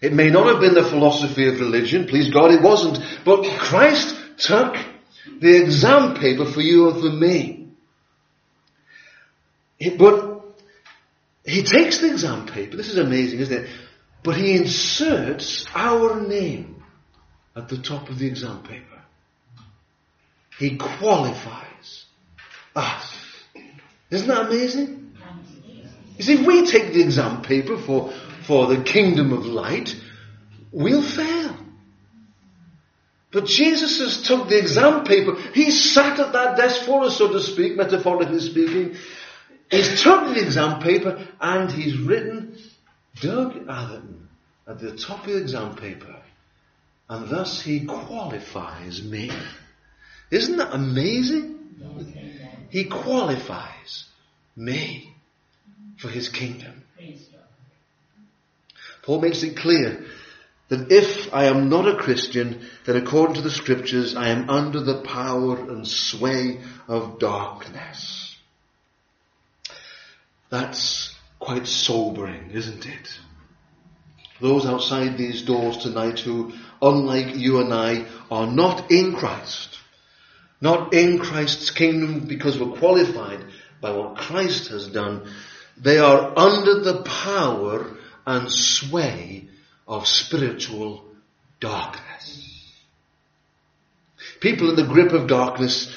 It 0.00 0.12
may 0.12 0.30
not 0.30 0.46
have 0.48 0.60
been 0.60 0.74
the 0.74 0.84
philosophy 0.84 1.48
of 1.48 1.60
religion, 1.60 2.06
please 2.06 2.30
God 2.30 2.50
it 2.50 2.62
wasn't, 2.62 2.98
but 3.24 3.44
Christ 3.58 4.14
took 4.38 4.76
the 5.40 5.56
exam 5.62 6.14
paper 6.16 6.44
for 6.44 6.60
you 6.60 6.90
and 6.90 7.00
for 7.00 7.10
me. 7.10 7.68
But 9.98 10.42
he 11.44 11.62
takes 11.62 11.98
the 11.98 12.10
exam 12.10 12.46
paper, 12.46 12.76
this 12.76 12.90
is 12.90 12.98
amazing, 12.98 13.40
isn't 13.40 13.64
it? 13.64 13.70
But 14.22 14.36
he 14.36 14.56
inserts 14.56 15.66
our 15.74 16.20
name 16.20 16.82
at 17.54 17.68
the 17.68 17.78
top 17.78 18.08
of 18.08 18.18
the 18.18 18.26
exam 18.26 18.62
paper. 18.62 19.02
He 20.58 20.76
qualifies 20.76 22.06
us. 22.74 23.16
Isn't 24.10 24.28
that 24.28 24.46
amazing? 24.46 25.03
You 26.16 26.24
see, 26.24 26.34
if 26.34 26.46
we 26.46 26.66
take 26.66 26.92
the 26.92 27.02
exam 27.02 27.42
paper 27.42 27.76
for, 27.76 28.12
for 28.46 28.66
the 28.66 28.82
kingdom 28.82 29.32
of 29.32 29.46
light, 29.46 29.94
we'll 30.70 31.02
fail. 31.02 31.56
But 33.32 33.46
Jesus 33.46 33.98
has 33.98 34.22
took 34.22 34.48
the 34.48 34.58
exam 34.58 35.04
paper. 35.04 35.34
He 35.54 35.72
sat 35.72 36.20
at 36.20 36.32
that 36.34 36.56
desk 36.56 36.82
for 36.82 37.02
us, 37.02 37.18
so 37.18 37.32
to 37.32 37.40
speak, 37.40 37.76
metaphorically 37.76 38.38
speaking. 38.38 38.96
He's 39.70 40.02
took 40.02 40.32
the 40.32 40.40
exam 40.40 40.80
paper 40.80 41.26
and 41.40 41.70
he's 41.70 41.98
written 41.98 42.56
Doug 43.20 43.68
Atherton 43.68 44.28
at 44.68 44.78
the 44.78 44.96
top 44.96 45.26
of 45.26 45.32
the 45.32 45.38
exam 45.38 45.74
paper. 45.74 46.14
And 47.08 47.28
thus 47.28 47.60
he 47.60 47.86
qualifies 47.86 49.02
me. 49.02 49.32
Isn't 50.30 50.56
that 50.58 50.72
amazing? 50.72 51.58
He 52.70 52.84
qualifies 52.84 54.04
me 54.56 55.13
for 55.98 56.08
his 56.08 56.28
kingdom. 56.28 56.82
Paul 59.02 59.20
makes 59.20 59.42
it 59.42 59.56
clear 59.56 60.04
that 60.68 60.90
if 60.90 61.32
I 61.32 61.44
am 61.44 61.68
not 61.68 61.86
a 61.86 61.96
Christian, 61.96 62.66
then 62.86 62.96
according 62.96 63.36
to 63.36 63.42
the 63.42 63.50
scriptures, 63.50 64.16
I 64.16 64.28
am 64.28 64.48
under 64.48 64.80
the 64.80 65.02
power 65.02 65.56
and 65.56 65.86
sway 65.86 66.60
of 66.88 67.18
darkness. 67.18 68.36
That's 70.50 71.14
quite 71.38 71.66
sobering, 71.66 72.50
isn't 72.52 72.86
it? 72.86 73.18
Those 74.40 74.66
outside 74.66 75.16
these 75.16 75.42
doors 75.42 75.78
tonight 75.78 76.20
who, 76.20 76.52
unlike 76.80 77.36
you 77.36 77.60
and 77.60 77.72
I, 77.72 78.06
are 78.30 78.46
not 78.46 78.90
in 78.90 79.14
Christ, 79.14 79.78
not 80.60 80.94
in 80.94 81.18
Christ's 81.18 81.70
kingdom 81.70 82.26
because 82.26 82.58
we're 82.58 82.78
qualified 82.78 83.44
by 83.80 83.90
what 83.90 84.16
Christ 84.16 84.68
has 84.68 84.88
done. 84.88 85.28
They 85.76 85.98
are 85.98 86.32
under 86.36 86.80
the 86.80 87.02
power 87.02 87.96
and 88.26 88.50
sway 88.50 89.48
of 89.86 90.06
spiritual 90.06 91.04
darkness. 91.60 92.72
People 94.40 94.70
in 94.70 94.76
the 94.76 94.84
grip 94.84 95.12
of 95.12 95.26
darkness 95.26 95.94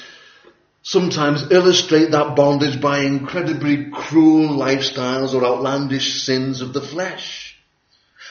sometimes 0.82 1.50
illustrate 1.50 2.10
that 2.12 2.34
bondage 2.34 2.80
by 2.80 3.00
incredibly 3.00 3.90
cruel 3.90 4.56
lifestyles 4.56 5.34
or 5.34 5.44
outlandish 5.44 6.22
sins 6.22 6.60
of 6.60 6.72
the 6.72 6.80
flesh. 6.80 7.56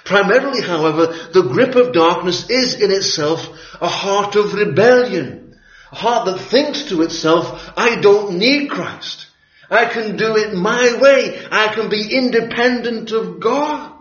Primarily, 0.06 0.62
however, 0.62 1.08
the 1.34 1.44
grip 1.44 1.76
of 1.76 1.94
darkness 1.94 2.50
is 2.50 2.82
in 2.82 2.92
itself 2.92 3.48
a 3.82 3.88
heart 3.88 4.36
of 4.36 4.54
rebellion 4.54 5.48
a 5.92 5.96
heart 5.96 6.26
that 6.26 6.40
thinks 6.40 6.84
to 6.86 7.02
itself, 7.02 7.72
I 7.78 8.02
don't 8.02 8.38
need 8.38 8.70
Christ. 8.70 9.27
I 9.70 9.86
can 9.86 10.16
do 10.16 10.38
it 10.38 10.54
my 10.54 10.98
way. 11.02 11.46
I 11.52 11.74
can 11.74 11.90
be 11.90 12.16
independent 12.16 13.12
of 13.12 13.40
God. 13.40 13.94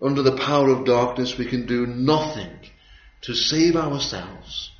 Under 0.00 0.22
the 0.22 0.36
power 0.36 0.68
of 0.68 0.84
darkness, 0.84 1.38
we 1.38 1.46
can 1.46 1.66
do 1.66 1.86
nothing 1.86 2.50
to 3.22 3.34
save 3.34 3.76
ourselves. 3.76 4.70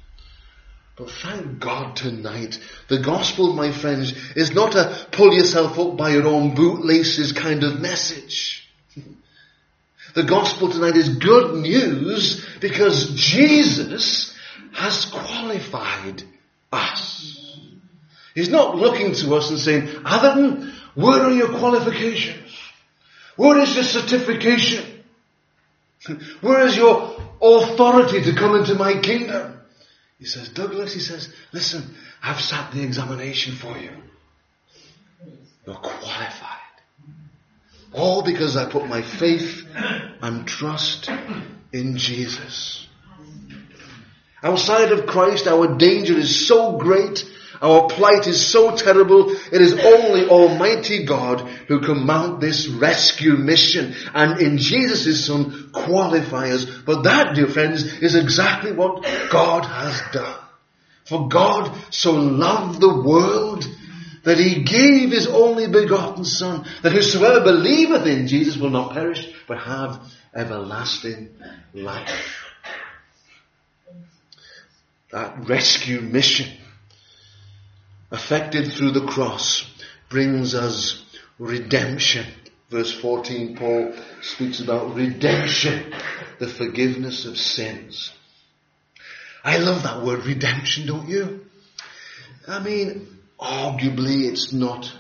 But 0.97 1.11
thank 1.11 1.59
God 1.59 1.97
tonight, 1.97 2.59
the 2.89 2.99
gospel, 2.99 3.53
my 3.53 3.71
friends, 3.71 4.13
is 4.35 4.53
not 4.53 4.75
a 4.75 5.07
pull 5.13 5.33
yourself 5.35 5.79
up 5.79 5.97
by 5.97 6.11
your 6.11 6.27
own 6.27 6.55
bootlaces 6.55 7.33
kind 7.33 7.63
of 7.65 7.81
message. 7.81 8.69
The 10.15 10.23
gospel 10.23 10.71
tonight 10.71 10.97
is 10.97 11.19
good 11.19 11.57
news 11.57 12.43
because 12.59 13.11
Jesus 13.17 14.35
has 14.73 15.05
qualified 15.05 16.23
us. 16.73 17.46
He's 18.37 18.51
not 18.51 18.77
looking 18.77 19.15
to 19.15 19.35
us 19.35 19.49
and 19.49 19.59
saying, 19.59 19.89
Atherton, 20.05 20.71
where 20.95 21.23
are 21.23 21.33
your 21.33 21.49
qualifications? 21.59 22.55
Where 23.37 23.59
is 23.61 23.75
your 23.75 23.85
certification? 23.85 24.85
Where 26.43 26.67
is 26.67 26.77
your 26.77 27.19
authority 27.41 28.23
to 28.23 28.35
come 28.35 28.55
into 28.57 28.75
my 28.75 29.01
kingdom? 29.01 29.59
He 30.19 30.27
says, 30.27 30.51
Douglas, 30.51 30.93
he 30.93 31.01
says, 31.01 31.33
listen, 31.53 31.95
I've 32.23 32.41
sat 32.41 32.73
the 32.73 32.83
examination 32.83 33.55
for 33.55 33.77
you. 33.79 33.91
You're 35.67 35.77
qualified. 35.77 36.61
All 37.95 38.23
because 38.23 38.57
I 38.59 38.71
put 38.71 38.87
my 38.87 39.01
faith 39.01 39.67
and 40.21 40.47
trust 40.47 41.11
in 41.73 41.97
Jesus. 41.97 42.87
Outside 44.43 44.93
of 44.93 45.07
Christ, 45.07 45.47
our 45.47 45.79
danger 45.79 46.19
is 46.19 46.47
so 46.47 46.77
great, 46.77 47.25
our 47.61 47.89
plight 47.89 48.27
is 48.27 48.47
so 48.47 48.77
terrible, 48.77 49.31
it 49.31 49.61
is 49.61 49.73
only 49.73 50.29
Almighty 50.29 51.05
God 51.05 51.41
who 51.69 51.81
can 51.81 52.07
mount 52.07 52.41
this 52.41 52.69
rescue 52.69 53.37
mission 53.37 53.95
and 54.15 54.41
in 54.41 54.59
Jesus' 54.59 55.27
Son 55.27 55.71
qualify 55.73 56.51
us. 56.51 56.65
But 56.65 57.03
that, 57.05 57.35
dear 57.35 57.49
friends, 57.49 57.85
is 57.85 58.15
exactly 58.15 58.73
what 58.73 59.03
God 59.31 59.65
has 59.65 60.01
done. 60.13 60.41
For 61.05 61.29
God 61.29 61.73
so 61.91 62.13
loved 62.13 62.81
the 62.81 63.03
world 63.03 63.65
that 64.25 64.39
he 64.39 64.65
gave 64.65 65.13
his 65.13 65.29
only 65.29 65.69
begotten 65.69 66.25
Son, 66.25 66.67
that 66.83 66.93
whosoever 66.93 67.45
believeth 67.45 68.07
in 68.07 68.27
Jesus 68.27 68.57
will 68.57 68.71
not 68.71 68.93
perish, 68.93 69.27
but 69.47 69.59
have 69.59 70.01
everlasting 70.35 71.31
life 71.73 72.47
that 75.13 75.49
rescue 75.49 76.01
mission 76.01 76.51
effected 78.13 78.73
through 78.73 78.93
the 78.93 79.07
cross 79.07 79.71
brings 80.09 80.55
us 80.55 81.05
redemption. 81.39 82.27
Verse 82.71 82.93
14, 82.93 83.57
Paul 83.57 83.95
speaks 84.23 84.61
about 84.61 84.95
redemption, 84.95 85.95
the 86.39 86.49
forgiveness 86.49 87.25
of 87.25 87.39
sins. 87.39 88.13
I 89.45 89.59
love 89.59 89.85
that 89.85 90.03
word 90.03 90.27
redemption, 90.27 90.87
don't 90.87 91.09
you? 91.09 91.47
I 92.49 92.61
mean, 92.61 93.07
arguably 93.39 94.25
it's 94.25 94.53
not 94.53 94.93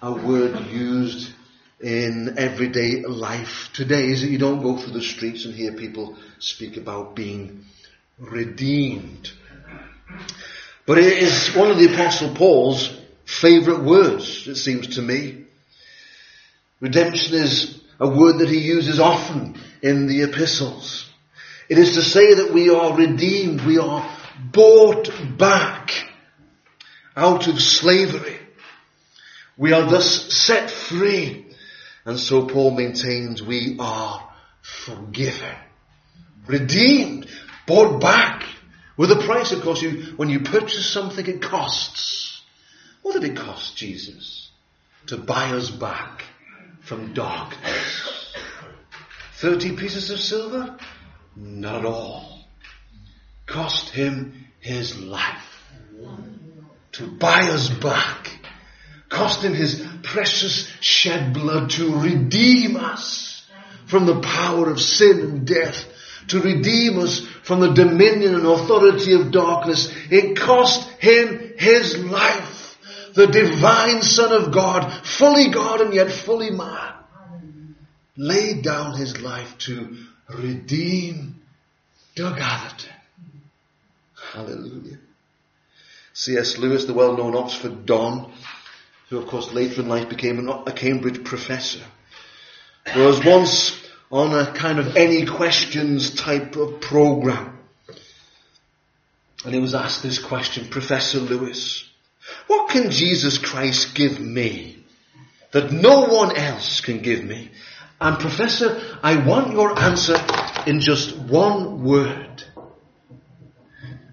a 0.00 0.12
word 0.12 0.58
used 0.68 1.30
in 1.80 2.38
everyday 2.38 3.02
life 3.02 3.70
today, 3.74 4.06
is 4.06 4.22
it? 4.22 4.30
You 4.30 4.38
don't 4.38 4.62
go 4.62 4.78
through 4.78 4.92
the 4.92 5.02
streets 5.02 5.44
and 5.44 5.54
hear 5.54 5.72
people 5.72 6.16
speak 6.38 6.76
about 6.76 7.14
being 7.14 7.66
redeemed 8.18 9.30
but 10.86 10.98
it 10.98 11.22
is 11.22 11.54
one 11.54 11.70
of 11.70 11.78
the 11.78 11.92
Apostle 11.92 12.34
Paul's 12.34 12.98
favourite 13.24 13.82
words, 13.82 14.46
it 14.48 14.56
seems 14.56 14.96
to 14.96 15.02
me. 15.02 15.44
Redemption 16.80 17.36
is 17.36 17.80
a 18.00 18.08
word 18.08 18.38
that 18.38 18.48
he 18.48 18.58
uses 18.58 18.98
often 18.98 19.56
in 19.80 20.06
the 20.06 20.22
epistles. 20.22 21.08
It 21.68 21.78
is 21.78 21.94
to 21.94 22.02
say 22.02 22.34
that 22.34 22.52
we 22.52 22.70
are 22.70 22.96
redeemed, 22.96 23.62
we 23.62 23.78
are 23.78 24.08
bought 24.50 25.10
back 25.38 25.92
out 27.16 27.46
of 27.46 27.60
slavery. 27.60 28.38
We 29.56 29.72
are 29.72 29.88
thus 29.88 30.32
set 30.32 30.70
free. 30.70 31.46
And 32.04 32.18
so 32.18 32.46
Paul 32.46 32.72
maintains 32.72 33.42
we 33.42 33.76
are 33.78 34.28
forgiven, 34.60 35.54
redeemed, 36.46 37.28
bought 37.66 38.00
back. 38.00 38.44
With 38.96 39.10
a 39.10 39.16
price, 39.16 39.52
of 39.52 39.62
course, 39.62 39.82
you, 39.82 40.14
when 40.16 40.28
you 40.28 40.40
purchase 40.40 40.86
something, 40.86 41.26
it 41.26 41.42
costs. 41.42 42.42
What 43.02 43.20
did 43.20 43.24
it 43.24 43.36
cost 43.36 43.76
Jesus 43.76 44.50
to 45.06 45.16
buy 45.16 45.50
us 45.50 45.70
back 45.70 46.24
from 46.80 47.14
darkness? 47.14 48.34
Thirty 49.34 49.74
pieces 49.74 50.10
of 50.10 50.20
silver? 50.20 50.78
Not 51.34 51.76
at 51.76 51.84
all. 51.84 52.44
Cost 53.46 53.90
him 53.90 54.46
his 54.60 54.98
life 54.98 55.52
to 56.92 57.06
buy 57.06 57.48
us 57.50 57.68
back. 57.68 58.30
Cost 59.08 59.42
him 59.42 59.54
his 59.54 59.86
precious 60.02 60.70
shed 60.80 61.34
blood 61.34 61.70
to 61.70 61.96
redeem 61.96 62.76
us 62.76 63.46
from 63.86 64.06
the 64.06 64.20
power 64.20 64.70
of 64.70 64.80
sin 64.80 65.20
and 65.20 65.46
death, 65.46 65.86
to 66.28 66.40
redeem 66.40 66.98
us 66.98 67.20
from 67.42 67.60
the 67.60 67.72
dominion 67.72 68.34
and 68.34 68.46
authority 68.46 69.14
of 69.14 69.30
darkness. 69.30 69.92
It 70.10 70.38
cost 70.38 70.88
him 71.00 71.52
his 71.58 71.98
life. 71.98 72.78
The 73.14 73.26
divine 73.26 74.02
son 74.02 74.32
of 74.32 74.52
God, 74.52 74.90
fully 75.04 75.50
God 75.50 75.80
and 75.82 75.92
yet 75.92 76.10
fully 76.10 76.50
man, 76.50 76.94
laid 78.16 78.62
down 78.62 78.96
his 78.96 79.20
life 79.20 79.58
to 79.58 79.96
redeem 80.28 81.42
Doug 82.14 82.38
Atherton. 82.38 82.92
Hallelujah. 84.32 84.98
C.S. 86.14 86.58
Lewis, 86.58 86.84
the 86.84 86.94
well-known 86.94 87.34
Oxford 87.36 87.86
Don, 87.86 88.32
who 89.08 89.18
of 89.18 89.26
course 89.26 89.52
later 89.52 89.82
in 89.82 89.88
life 89.88 90.08
became 90.08 90.48
a 90.48 90.72
Cambridge 90.72 91.24
professor, 91.24 91.82
was 92.96 93.24
once 93.24 93.81
on 94.12 94.34
a 94.34 94.52
kind 94.52 94.78
of 94.78 94.94
any 94.94 95.24
questions 95.24 96.14
type 96.14 96.54
of 96.56 96.82
program. 96.82 97.58
And 99.44 99.54
he 99.54 99.60
was 99.60 99.74
asked 99.74 100.02
this 100.02 100.18
question, 100.18 100.68
Professor 100.68 101.18
Lewis, 101.18 101.88
what 102.46 102.70
can 102.70 102.90
Jesus 102.90 103.38
Christ 103.38 103.94
give 103.94 104.20
me 104.20 104.84
that 105.52 105.72
no 105.72 106.02
one 106.02 106.36
else 106.36 106.82
can 106.82 107.00
give 107.00 107.24
me? 107.24 107.50
And 108.00 108.18
Professor, 108.18 108.80
I 109.02 109.16
want 109.26 109.52
your 109.52 109.78
answer 109.78 110.22
in 110.66 110.80
just 110.80 111.16
one 111.16 111.82
word. 111.82 112.44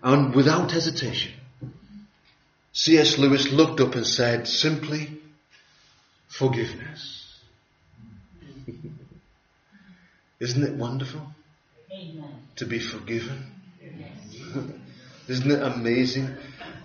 And 0.01 0.33
without 0.33 0.71
hesitation, 0.71 1.33
C.S. 2.71 3.17
Lewis 3.17 3.51
looked 3.51 3.81
up 3.81 3.95
and 3.95 4.07
said 4.07 4.47
simply, 4.47 5.19
forgiveness. 6.29 7.37
Isn't 10.39 10.63
it 10.63 10.75
wonderful? 10.75 11.21
Amen. 11.91 12.47
To 12.57 12.65
be 12.65 12.79
forgiven? 12.79 13.51
Yes. 13.81 14.69
Isn't 15.27 15.51
it 15.51 15.61
amazing 15.61 16.29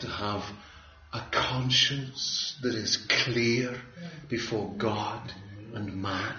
to 0.00 0.06
have 0.06 0.42
a 1.12 1.22
conscience 1.30 2.58
that 2.62 2.74
is 2.74 2.96
clear 2.96 3.80
before 4.28 4.72
God 4.76 5.32
and 5.72 6.02
man? 6.02 6.36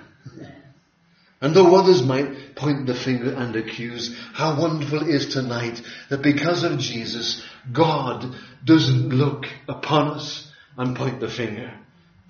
And 1.42 1.54
though 1.54 1.76
others 1.76 2.02
might 2.02 2.56
point 2.56 2.88
the 2.88 2.96
finger 2.96 3.34
and 3.34 3.56
accuse, 3.56 4.16
how 4.34 4.60
wonderful 4.60 5.04
it 5.04 5.14
is 5.14 5.34
tonight 5.34 5.82
that 6.10 6.22
because 6.22 6.64
of 6.64 6.80
Jesus, 6.80 7.44
God 7.72 8.36
doesn't 8.64 9.10
look 9.10 9.46
upon 9.68 10.18
us 10.18 10.52
and 10.78 10.96
point 10.96 11.20
the 11.20 11.30
finger 11.30 11.74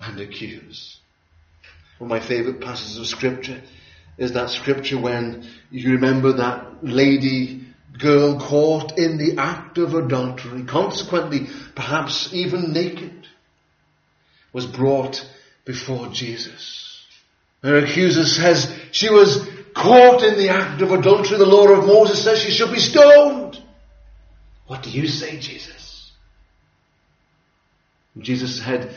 and 0.00 0.20
accuse. 0.20 0.98
One 1.98 2.10
of 2.10 2.20
my 2.20 2.26
favourite 2.26 2.60
passages 2.60 2.98
of 2.98 3.06
scripture 3.06 3.62
is 4.18 4.32
that 4.32 4.50
scripture 4.50 4.98
when 4.98 5.46
you 5.70 5.92
remember 5.92 6.32
that 6.32 6.84
lady 6.84 7.66
girl 7.98 8.38
caught 8.40 8.98
in 8.98 9.18
the 9.18 9.38
act 9.38 9.78
of 9.78 9.94
adultery, 9.94 10.64
consequently 10.64 11.48
perhaps 11.74 12.32
even 12.32 12.72
naked, 12.72 13.26
was 14.52 14.66
brought 14.66 15.26
before 15.64 16.08
Jesus. 16.08 17.04
Her 17.62 17.78
accuser 17.78 18.24
says 18.24 18.74
she 18.92 19.10
was 19.10 19.46
caught 19.74 20.22
in 20.22 20.36
the 20.38 20.50
act 20.50 20.80
of 20.82 20.92
adultery. 20.92 21.38
The 21.38 21.46
law 21.46 21.68
of 21.68 21.86
Moses 21.86 22.22
says 22.22 22.38
she 22.38 22.50
should 22.50 22.72
be 22.72 22.78
stoned. 22.78 23.60
What 24.66 24.82
do 24.82 24.90
you 24.90 25.06
say, 25.06 25.38
Jesus? 25.38 26.12
Jesus 28.18 28.62
said, 28.62 28.94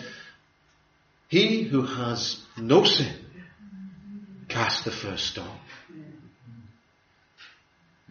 He 1.28 1.64
who 1.64 1.82
has 1.82 2.42
no 2.58 2.84
sin, 2.84 3.14
cast 4.50 4.84
the 4.84 4.92
first 4.92 5.28
stone. 5.28 5.60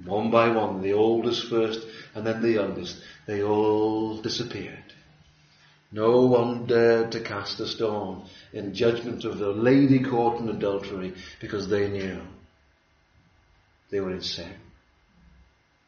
One 0.04 0.30
by 0.30 0.48
one, 0.50 0.80
the 0.80 0.92
oldest 0.92 1.50
first, 1.50 1.80
and 2.14 2.26
then 2.26 2.40
the 2.40 2.52
youngest, 2.52 3.02
they 3.26 3.42
all 3.42 4.16
disappeared. 4.22 4.94
No 5.90 6.26
one 6.26 6.66
dared 6.66 7.12
to 7.12 7.20
cast 7.20 7.60
a 7.60 7.66
stone 7.66 8.26
in 8.52 8.74
judgment 8.74 9.24
of 9.24 9.38
the 9.38 9.48
lady 9.48 10.00
caught 10.00 10.40
in 10.40 10.48
adultery 10.48 11.14
because 11.40 11.68
they 11.68 11.88
knew 11.88 12.20
they 13.90 14.00
were 14.00 14.12
in 14.12 14.22
sin. 14.22 14.52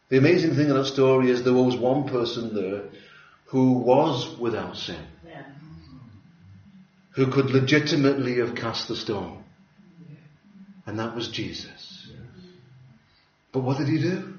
The 0.09 0.19
amazing 0.19 0.55
thing 0.57 0.71
in 0.71 0.75
that 0.75 0.87
story 0.87 1.31
is 1.31 1.45
there 1.45 1.53
was 1.53 1.77
one 1.77 2.09
person 2.09 2.55
there 2.55 2.85
who 3.47 3.75
was 3.75 4.39
without 4.39 4.77
sin. 4.77 5.05
Yeah. 5.27 5.43
Who 7.11 7.27
could 7.27 7.51
legitimately 7.51 8.39
have 8.39 8.55
cast 8.55 8.89
the 8.89 8.97
stone. 8.97 9.45
And 10.87 10.99
that 10.99 11.15
was 11.15 11.29
Jesus. 11.29 12.09
But 13.53 13.61
what 13.61 13.79
did 13.79 13.89
he 13.89 13.99
do? 13.99 14.35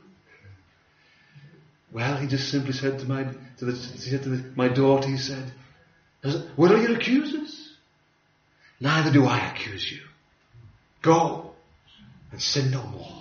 Well, 1.91 2.17
he 2.17 2.27
just 2.27 2.49
simply 2.49 2.71
said 2.71 2.99
to 2.99 3.05
my, 3.05 3.23
to, 3.57 3.65
the, 3.65 3.73
he 3.73 4.09
said 4.09 4.23
to 4.23 4.29
the, 4.29 4.51
my 4.55 4.69
daughter, 4.69 5.07
he 5.07 5.17
said, 5.17 5.51
what 6.55 6.71
are 6.71 6.77
your 6.77 6.95
accusers? 6.95 7.73
Neither 8.79 9.11
do 9.11 9.25
I 9.25 9.51
accuse 9.51 9.91
you. 9.91 9.99
Go 11.01 11.51
and 12.31 12.41
sin 12.41 12.71
no 12.71 12.83
more. 12.83 13.17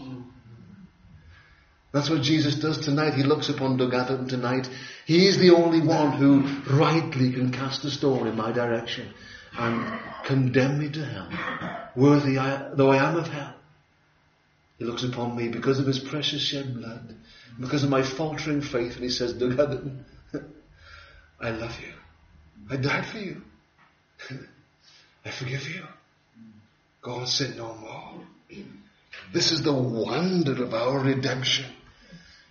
That's 1.92 2.09
what 2.09 2.22
Jesus 2.22 2.54
does 2.54 2.78
tonight. 2.78 3.14
He 3.14 3.24
looks 3.24 3.48
upon 3.48 3.76
Doug 3.76 3.92
Atherton 3.94 4.28
tonight. 4.28 4.68
He's 5.06 5.38
the 5.38 5.50
only 5.50 5.80
one 5.80 6.12
who 6.12 6.42
rightly 6.72 7.33
can 7.33 7.50
cast 7.52 7.85
a 7.85 7.90
stone 7.90 8.28
in 8.28 8.37
my 8.37 8.52
direction 8.52 9.12
and 9.56 10.00
condemn 10.24 10.78
me 10.78 10.90
to 10.90 11.04
hell, 11.04 11.90
worthy 11.96 12.38
I, 12.38 12.70
though 12.74 12.90
I 12.90 13.08
am 13.08 13.16
of 13.16 13.28
hell. 13.28 13.54
He 14.78 14.84
looks 14.84 15.04
upon 15.04 15.36
me 15.36 15.48
because 15.48 15.78
of 15.78 15.86
his 15.86 15.98
precious 15.98 16.40
shed 16.40 16.74
blood 16.74 17.14
because 17.60 17.84
of 17.84 17.90
my 17.90 18.02
faltering 18.02 18.62
faith. 18.62 18.94
And 18.94 19.04
he 19.04 19.10
says, 19.10 19.34
Doug 19.34 19.90
I 21.40 21.50
love 21.50 21.78
you. 21.80 21.92
I 22.70 22.76
died 22.76 23.06
for 23.06 23.18
you. 23.18 23.42
I 25.24 25.30
forgive 25.30 25.68
you. 25.68 25.84
Go 27.02 27.18
and 27.18 27.28
sin 27.28 27.56
no 27.56 27.74
more. 27.74 28.26
This 29.32 29.52
is 29.52 29.62
the 29.62 29.72
wonder 29.72 30.62
of 30.64 30.74
our 30.74 30.98
redemption. 30.98 31.66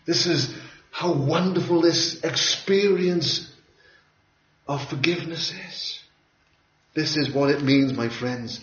This 0.06 0.26
is 0.26 0.56
how 0.92 1.14
wonderful 1.14 1.82
this 1.82 2.24
experience 2.24 3.52
of 4.68 4.88
forgiveness 4.90 5.54
is. 5.68 6.00
This 7.00 7.16
is 7.16 7.34
what 7.34 7.50
it 7.50 7.64
means, 7.64 7.94
my 7.94 8.10
friends, 8.10 8.60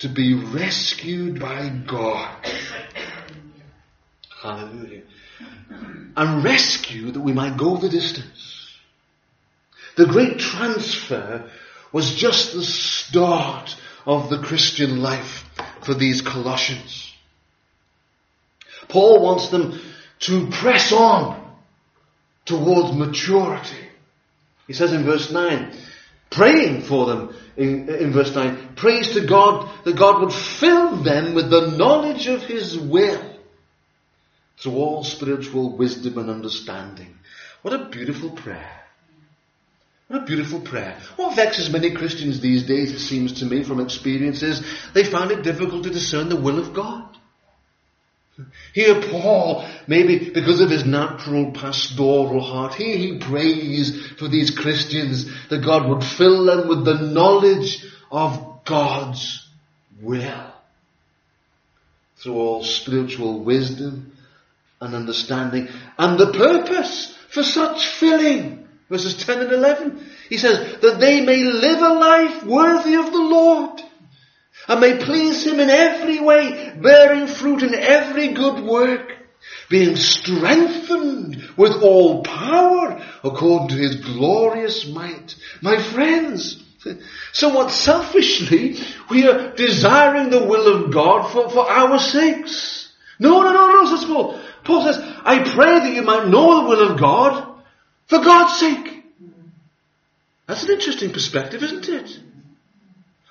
to 0.00 0.08
be 0.08 0.34
rescued 0.34 1.40
by 1.40 1.68
God. 1.86 2.36
Hallelujah 4.42 5.02
and 6.16 6.44
rescue 6.44 7.10
that 7.10 7.20
we 7.20 7.32
might 7.32 7.56
go 7.56 7.76
the 7.76 7.88
distance. 7.88 8.68
The 9.96 10.06
great 10.06 10.38
transfer 10.38 11.50
was 11.92 12.14
just 12.14 12.52
the 12.52 12.64
start 12.64 13.76
of 14.06 14.30
the 14.30 14.38
Christian 14.38 15.02
life 15.02 15.44
for 15.82 15.94
these 15.94 16.20
Colossians. 16.20 17.12
Paul 18.88 19.22
wants 19.22 19.48
them 19.48 19.80
to 20.20 20.48
press 20.50 20.92
on 20.92 21.40
towards 22.44 22.96
maturity. 22.96 23.88
He 24.66 24.72
says 24.72 24.92
in 24.92 25.04
verse 25.04 25.30
9, 25.30 25.76
praying 26.34 26.82
for 26.82 27.06
them 27.06 27.34
in, 27.56 27.88
in 27.88 28.12
verse 28.12 28.34
9, 28.34 28.74
praise 28.76 29.12
to 29.14 29.26
God 29.26 29.70
that 29.84 29.96
God 29.96 30.20
would 30.20 30.32
fill 30.32 30.96
them 30.96 31.34
with 31.34 31.50
the 31.50 31.76
knowledge 31.76 32.26
of 32.26 32.42
His 32.42 32.78
will 32.78 33.22
through 34.58 34.74
all 34.74 35.04
spiritual 35.04 35.76
wisdom 35.76 36.18
and 36.18 36.30
understanding. 36.30 37.16
What 37.62 37.74
a 37.74 37.88
beautiful 37.88 38.30
prayer. 38.30 38.80
What 40.08 40.22
a 40.22 40.26
beautiful 40.26 40.60
prayer. 40.60 41.00
What 41.16 41.34
vexes 41.34 41.70
many 41.70 41.94
Christians 41.94 42.40
these 42.40 42.64
days, 42.64 42.92
it 42.92 42.98
seems 42.98 43.40
to 43.40 43.46
me 43.46 43.62
from 43.62 43.80
experiences, 43.80 44.62
they 44.92 45.04
find 45.04 45.30
it 45.30 45.42
difficult 45.42 45.84
to 45.84 45.90
discern 45.90 46.28
the 46.28 46.36
will 46.40 46.58
of 46.58 46.74
God. 46.74 47.16
Here 48.72 49.00
Paul, 49.00 49.68
maybe 49.86 50.30
because 50.30 50.60
of 50.60 50.70
his 50.70 50.84
natural 50.84 51.52
pastoral 51.52 52.40
heart, 52.40 52.74
here 52.74 52.96
he 52.96 53.18
prays 53.18 54.12
for 54.18 54.26
these 54.26 54.50
Christians 54.50 55.30
that 55.48 55.64
God 55.64 55.88
would 55.88 56.02
fill 56.02 56.44
them 56.44 56.68
with 56.68 56.84
the 56.84 56.94
knowledge 56.94 57.84
of 58.10 58.64
God's 58.64 59.46
will. 60.00 60.52
Through 62.16 62.34
all 62.34 62.64
spiritual 62.64 63.44
wisdom 63.44 64.12
and 64.80 64.94
understanding 64.94 65.68
and 65.98 66.18
the 66.18 66.32
purpose 66.32 67.16
for 67.28 67.42
such 67.42 67.86
filling. 67.86 68.66
Verses 68.88 69.24
10 69.24 69.40
and 69.40 69.52
11. 69.52 70.10
He 70.28 70.38
says, 70.38 70.80
that 70.80 71.00
they 71.00 71.24
may 71.24 71.42
live 71.42 71.80
a 71.80 71.94
life 71.94 72.44
worthy 72.44 72.94
of 72.94 73.06
the 73.06 73.18
Lord 73.18 73.80
and 74.68 74.80
may 74.80 74.98
please 74.98 75.44
Him 75.46 75.60
in 75.60 75.70
every 75.70 76.20
way, 76.20 76.72
bearing 76.80 77.26
fruit 77.26 77.62
in 77.62 77.74
every 77.74 78.28
good 78.28 78.64
work, 78.64 79.12
being 79.68 79.96
strengthened 79.96 81.50
with 81.56 81.82
all 81.82 82.22
power 82.22 83.02
according 83.22 83.68
to 83.68 83.74
His 83.76 83.96
glorious 83.96 84.86
might. 84.86 85.34
My 85.62 85.80
friends, 85.80 86.64
Somewhat 87.32 87.70
selfishly, 87.70 88.76
we 89.08 89.26
are 89.26 89.54
desiring 89.54 90.30
the 90.30 90.44
will 90.44 90.84
of 90.84 90.92
God 90.92 91.30
for, 91.32 91.48
for 91.50 91.70
our 91.70 91.98
sakes. 91.98 92.92
No, 93.18 93.42
no, 93.42 93.52
no, 93.52 93.82
no, 93.82 93.96
says 93.96 94.04
Paul. 94.04 94.40
Paul 94.64 94.84
says, 94.84 94.98
I 95.24 95.42
pray 95.42 95.78
that 95.80 95.94
you 95.94 96.02
might 96.02 96.28
know 96.28 96.62
the 96.62 96.68
will 96.68 96.90
of 96.90 97.00
God 97.00 97.60
for 98.06 98.18
God's 98.18 98.58
sake. 98.58 99.04
That's 100.46 100.62
an 100.64 100.70
interesting 100.70 101.12
perspective, 101.12 101.62
isn't 101.62 101.88
it? 101.88 102.20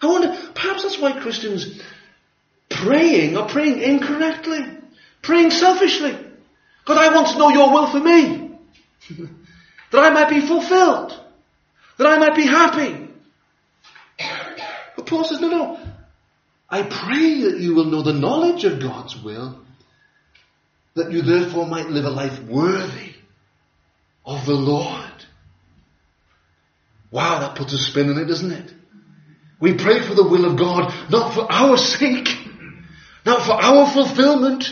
I 0.03 0.07
wonder, 0.07 0.51
perhaps 0.53 0.83
that's 0.83 0.99
why 0.99 1.19
Christians 1.19 1.81
praying 2.69 3.37
are 3.37 3.47
praying 3.47 3.81
incorrectly, 3.81 4.65
praying 5.21 5.51
selfishly. 5.51 6.17
God, 6.85 6.97
I 6.97 7.13
want 7.13 7.27
to 7.29 7.37
know 7.37 7.49
your 7.49 7.71
will 7.71 7.87
for 7.87 7.99
me. 7.99 8.51
that 9.91 10.03
I 10.03 10.09
might 10.09 10.29
be 10.29 10.41
fulfilled. 10.41 11.19
That 11.97 12.07
I 12.07 12.17
might 12.17 12.35
be 12.35 12.45
happy. 12.45 13.07
But 14.95 15.05
Paul 15.05 15.23
says, 15.23 15.39
no, 15.39 15.49
no. 15.49 15.79
I 16.69 16.81
pray 16.81 17.41
that 17.41 17.59
you 17.59 17.75
will 17.75 17.85
know 17.85 18.01
the 18.01 18.13
knowledge 18.13 18.63
of 18.63 18.79
God's 18.81 19.15
will, 19.21 19.59
that 20.95 21.11
you 21.11 21.21
therefore 21.21 21.67
might 21.67 21.89
live 21.89 22.05
a 22.05 22.09
life 22.09 22.41
worthy 22.41 23.13
of 24.25 24.45
the 24.45 24.55
Lord. 24.55 25.11
Wow, 27.11 27.41
that 27.41 27.55
puts 27.55 27.73
a 27.73 27.77
spin 27.77 28.09
in 28.09 28.17
it, 28.17 28.25
doesn't 28.25 28.51
it? 28.51 28.73
We 29.63 29.75
pray 29.75 30.05
for 30.05 30.13
the 30.13 30.27
will 30.27 30.43
of 30.43 30.57
God, 30.57 30.93
not 31.09 31.33
for 31.33 31.49
our 31.49 31.77
sake, 31.77 32.27
not 33.25 33.45
for 33.45 33.53
our 33.53 33.89
fulfillment, 33.89 34.65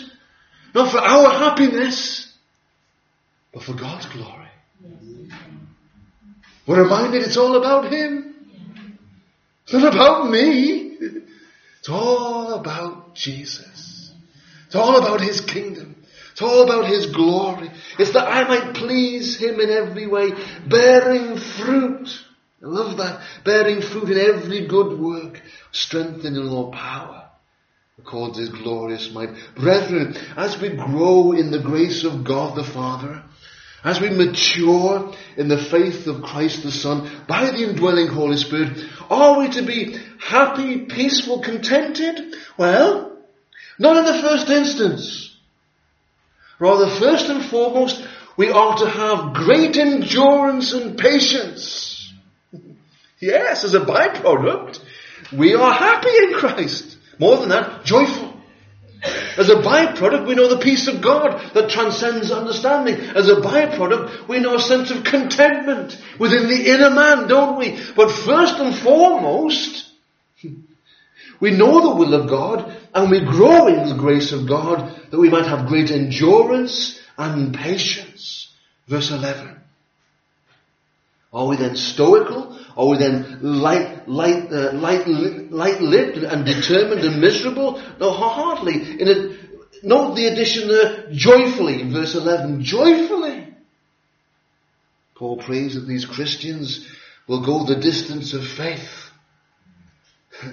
not 0.75 0.91
for 0.91 0.97
our 0.97 1.29
happiness, 1.31 2.29
but 3.53 3.63
for 3.63 3.73
God's 3.73 4.05
glory. 4.07 4.49
We're 6.67 6.83
reminded 6.83 7.23
it's 7.23 7.37
all 7.37 7.55
about 7.55 7.89
Him. 7.89 8.35
It's 9.63 9.71
not 9.71 9.95
about 9.95 10.29
me. 10.29 10.97
It's 11.79 11.87
all 11.87 12.55
about 12.55 13.15
Jesus. 13.15 14.11
It's 14.65 14.75
all 14.75 14.97
about 14.97 15.21
His 15.21 15.39
kingdom. 15.39 16.03
It's 16.33 16.41
all 16.41 16.63
about 16.63 16.85
His 16.85 17.05
glory. 17.05 17.71
It's 17.97 18.11
that 18.11 18.27
I 18.27 18.45
might 18.45 18.75
please 18.75 19.37
Him 19.37 19.57
in 19.61 19.69
every 19.69 20.07
way, 20.07 20.31
bearing 20.67 21.37
fruit. 21.37 22.09
I 22.63 22.67
love 22.67 22.97
that. 22.97 23.21
Bearing 23.43 23.81
fruit 23.81 24.09
in 24.11 24.19
every 24.19 24.67
good 24.67 24.99
work, 24.99 25.41
strengthening 25.71 26.47
all 26.47 26.71
power 26.71 27.21
according 28.03 28.33
to 28.35 28.39
His 28.41 28.49
glorious 28.49 29.11
might. 29.13 29.29
Brethren, 29.55 30.15
as 30.35 30.59
we 30.59 30.69
grow 30.69 31.33
in 31.33 31.51
the 31.51 31.59
grace 31.59 32.03
of 32.03 32.23
God 32.23 32.55
the 32.55 32.63
Father, 32.63 33.23
as 33.83 33.99
we 33.99 34.09
mature 34.09 35.13
in 35.37 35.47
the 35.47 35.57
faith 35.57 36.07
of 36.07 36.21
Christ 36.21 36.63
the 36.63 36.71
Son 36.71 37.09
by 37.27 37.45
the 37.45 37.69
indwelling 37.69 38.07
Holy 38.07 38.37
Spirit, 38.37 38.77
are 39.09 39.39
we 39.39 39.49
to 39.51 39.63
be 39.63 39.97
happy, 40.19 40.85
peaceful, 40.85 41.41
contented? 41.41 42.35
Well, 42.57 43.17
not 43.79 43.97
in 43.97 44.05
the 44.05 44.21
first 44.21 44.49
instance. 44.49 45.35
Rather, 46.59 46.89
first 46.99 47.27
and 47.27 47.43
foremost, 47.43 48.07
we 48.37 48.51
are 48.51 48.77
to 48.77 48.87
have 48.87 49.33
great 49.33 49.77
endurance 49.77 50.73
and 50.73 50.97
patience. 50.97 51.90
Yes, 53.21 53.63
as 53.63 53.73
a 53.73 53.79
byproduct, 53.79 54.79
we 55.31 55.55
are 55.55 55.71
happy 55.71 56.15
in 56.23 56.33
Christ. 56.33 56.97
More 57.19 57.37
than 57.37 57.49
that, 57.49 57.85
joyful. 57.85 58.31
As 59.37 59.49
a 59.49 59.55
byproduct, 59.55 60.27
we 60.27 60.35
know 60.35 60.47
the 60.47 60.61
peace 60.61 60.87
of 60.87 61.01
God 61.01 61.53
that 61.53 61.69
transcends 61.69 62.31
understanding. 62.31 62.95
As 62.95 63.29
a 63.29 63.35
byproduct, 63.35 64.27
we 64.27 64.39
know 64.39 64.55
a 64.55 64.61
sense 64.61 64.91
of 64.91 65.03
contentment 65.03 65.99
within 66.19 66.47
the 66.47 66.71
inner 66.71 66.91
man, 66.91 67.27
don't 67.27 67.57
we? 67.57 67.79
But 67.95 68.11
first 68.11 68.59
and 68.59 68.75
foremost, 68.75 69.89
we 71.39 71.51
know 71.51 71.81
the 71.81 71.95
will 71.95 72.13
of 72.13 72.29
God 72.29 72.77
and 72.93 73.09
we 73.09 73.21
grow 73.21 73.67
in 73.67 73.89
the 73.89 73.95
grace 73.95 74.31
of 74.31 74.47
God 74.47 74.93
that 75.09 75.19
we 75.19 75.29
might 75.29 75.47
have 75.47 75.67
great 75.67 75.89
endurance 75.89 77.01
and 77.17 77.55
patience. 77.55 78.53
Verse 78.87 79.09
11. 79.09 79.60
Are 81.33 81.47
we 81.47 81.55
then 81.55 81.75
stoical? 81.77 82.59
Are 82.75 82.87
we 82.87 82.97
then 82.97 83.39
light, 83.41 84.07
light, 84.07 84.51
uh, 84.51 84.73
light, 84.73 85.07
light-lipped 85.07 86.17
and 86.17 86.45
determined 86.45 87.01
and 87.01 87.21
miserable? 87.21 87.81
No, 87.99 88.11
hardly. 88.11 88.99
In 88.99 89.07
a, 89.07 89.37
note 89.85 90.15
the 90.15 90.27
addition 90.27 90.67
there, 90.67 91.07
joyfully, 91.11 91.81
in 91.81 91.93
verse 91.93 92.15
11, 92.15 92.63
joyfully. 92.63 93.47
Paul 95.15 95.37
prays 95.37 95.75
that 95.75 95.87
these 95.87 96.05
Christians 96.05 96.85
will 97.27 97.45
go 97.45 97.65
the 97.65 97.79
distance 97.79 98.33
of 98.33 98.45
faith. 98.45 98.89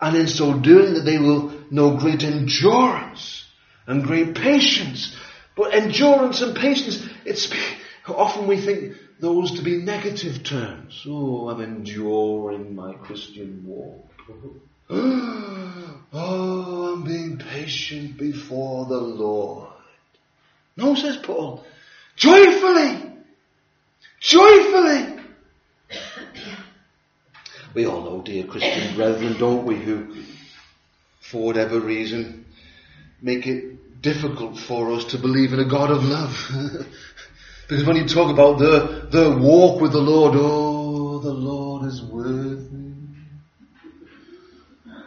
and 0.00 0.16
in 0.16 0.28
so 0.28 0.58
doing 0.58 0.94
that 0.94 1.02
they 1.04 1.18
will 1.18 1.52
know 1.70 1.98
great 1.98 2.22
endurance 2.22 3.44
and 3.86 4.02
great 4.04 4.34
patience. 4.34 5.14
But 5.56 5.74
endurance 5.74 6.40
and 6.40 6.56
patience, 6.56 7.06
it's, 7.24 7.52
often 8.08 8.46
we 8.46 8.64
think 8.64 8.94
those 9.20 9.56
to 9.56 9.62
be 9.62 9.78
negative 9.78 10.42
terms. 10.42 11.04
Oh, 11.08 11.48
I'm 11.48 11.60
enduring 11.60 12.74
my 12.74 12.94
Christian 12.94 13.64
walk. 13.66 14.04
oh, 14.90 16.92
I'm 16.92 17.04
being 17.04 17.38
patient 17.38 18.16
before 18.16 18.86
the 18.86 19.00
Lord. 19.00 19.68
No, 20.76 20.94
says 20.94 21.16
Paul. 21.16 21.64
Joyfully! 22.16 23.12
Joyfully! 24.20 25.20
we 27.74 27.86
all 27.86 28.02
know, 28.02 28.22
dear 28.22 28.44
Christian 28.44 28.96
brethren, 28.96 29.36
don't 29.38 29.66
we, 29.66 29.76
who, 29.76 30.14
for 31.20 31.42
whatever 31.42 31.78
reason, 31.78 32.46
make 33.20 33.46
it 33.46 34.00
difficult 34.00 34.58
for 34.58 34.92
us 34.92 35.04
to 35.06 35.18
believe 35.18 35.52
in 35.52 35.60
a 35.60 35.68
God 35.68 35.90
of 35.90 36.04
love. 36.04 36.50
Because 37.68 37.84
when 37.84 37.96
you 37.96 38.06
talk 38.06 38.30
about 38.30 38.58
the, 38.58 39.08
the 39.10 39.36
walk 39.38 39.80
with 39.80 39.92
the 39.92 39.98
Lord, 39.98 40.34
oh, 40.36 41.18
the 41.18 41.32
Lord 41.32 41.86
is 41.86 42.00
worthy. 42.00 42.94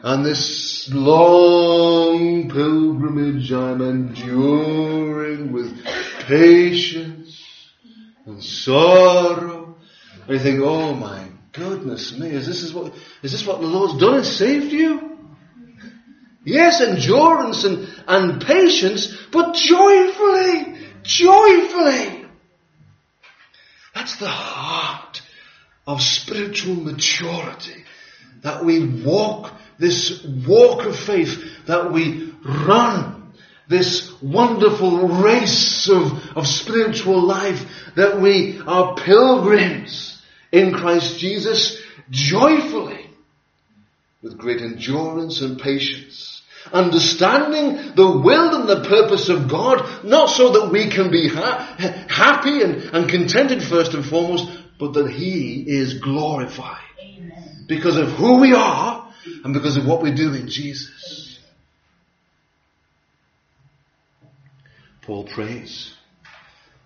And 0.03 0.25
this 0.25 0.89
long 0.91 2.49
pilgrimage 2.49 3.51
I'm 3.53 3.81
enduring 3.81 5.53
with 5.53 5.85
patience 6.27 7.41
and 8.25 8.43
sorrow. 8.43 9.77
And 10.23 10.29
you 10.29 10.39
think, 10.39 10.59
oh 10.61 10.93
my 10.93 11.27
goodness 11.53 12.17
me, 12.17 12.29
is 12.29 12.45
this 12.45 12.61
is 12.61 12.73
what, 12.73 12.93
is 13.23 13.31
this 13.31 13.45
what 13.45 13.61
the 13.61 13.67
Lord's 13.67 13.99
done 14.01 14.15
and 14.15 14.25
saved 14.25 14.71
you? 14.73 15.17
Yes, 16.43 16.81
endurance 16.81 17.63
and, 17.63 17.87
and 18.07 18.41
patience, 18.41 19.15
but 19.31 19.55
joyfully, 19.55 20.77
joyfully. 21.03 22.25
That's 24.09 24.21
the 24.21 24.27
heart 24.27 25.21
of 25.85 26.01
spiritual 26.01 26.75
maturity. 26.75 27.83
That 28.41 28.65
we 28.65 29.03
walk 29.03 29.53
this 29.77 30.23
walk 30.23 30.85
of 30.85 30.97
faith, 30.97 31.65
that 31.67 31.91
we 31.91 32.33
run 32.43 33.33
this 33.67 34.19
wonderful 34.19 35.07
race 35.07 35.87
of, 35.89 36.35
of 36.35 36.47
spiritual 36.47 37.21
life, 37.21 37.93
that 37.95 38.19
we 38.19 38.59
are 38.65 38.95
pilgrims 38.95 40.19
in 40.51 40.73
Christ 40.73 41.19
Jesus 41.19 41.79
joyfully, 42.09 43.11
with 44.23 44.39
great 44.39 44.61
endurance 44.61 45.41
and 45.41 45.59
patience 45.59 46.38
understanding 46.71 47.95
the 47.95 48.19
will 48.19 48.55
and 48.59 48.69
the 48.69 48.87
purpose 48.87 49.29
of 49.29 49.47
God, 49.47 50.03
not 50.03 50.29
so 50.29 50.51
that 50.51 50.71
we 50.71 50.89
can 50.89 51.11
be 51.11 51.27
ha- 51.27 51.75
happy 52.09 52.61
and, 52.61 52.75
and 52.93 53.09
contented 53.09 53.63
first 53.63 53.93
and 53.93 54.05
foremost, 54.05 54.49
but 54.79 54.93
that 54.93 55.09
He 55.09 55.63
is 55.67 55.95
glorified. 55.95 56.81
Amen. 57.01 57.65
Because 57.67 57.97
of 57.97 58.09
who 58.09 58.39
we 58.39 58.53
are 58.53 59.11
and 59.43 59.53
because 59.53 59.77
of 59.77 59.85
what 59.85 60.01
we 60.01 60.11
do 60.11 60.33
in 60.33 60.47
Jesus. 60.47 61.39
Paul 65.01 65.23
prays, 65.23 65.93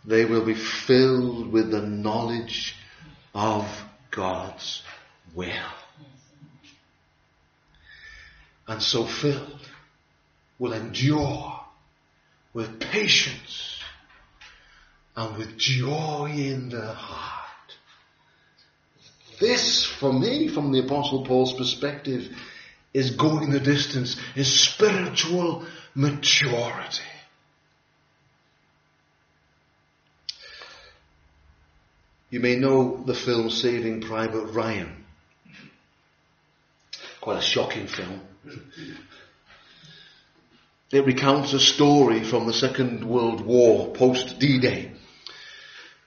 they 0.05 0.25
will 0.25 0.45
be 0.45 0.53
filled 0.53 1.51
with 1.51 1.71
the 1.71 1.81
knowledge 1.81 2.75
of 3.33 3.65
God's 4.11 4.81
will. 5.33 5.49
And 8.67 8.81
so 8.81 9.05
filled 9.05 9.69
will 10.57 10.73
endure 10.73 11.59
with 12.53 12.79
patience 12.79 13.79
and 15.15 15.37
with 15.37 15.57
joy 15.57 16.31
in 16.35 16.69
the 16.69 16.93
heart. 16.93 17.43
This, 19.39 19.85
for 19.85 20.13
me, 20.13 20.47
from 20.47 20.71
the 20.71 20.79
Apostle 20.79 21.25
Paul's 21.25 21.53
perspective, 21.53 22.29
is 22.93 23.11
going 23.11 23.51
the 23.51 23.59
distance, 23.59 24.15
is 24.35 24.61
spiritual 24.61 25.65
maturity. 25.95 27.03
You 32.29 32.39
may 32.39 32.55
know 32.55 33.03
the 33.05 33.13
film 33.13 33.49
Saving 33.49 34.01
Private 34.01 34.45
Ryan. 34.45 35.03
Quite 37.21 37.37
a 37.37 37.41
shocking 37.41 37.87
film. 37.87 38.21
It 40.91 41.05
recounts 41.05 41.53
a 41.53 41.59
story 41.59 42.23
from 42.23 42.45
the 42.45 42.53
Second 42.53 43.03
World 43.03 43.41
War, 43.41 43.93
post 43.93 44.39
D-Day, 44.39 44.91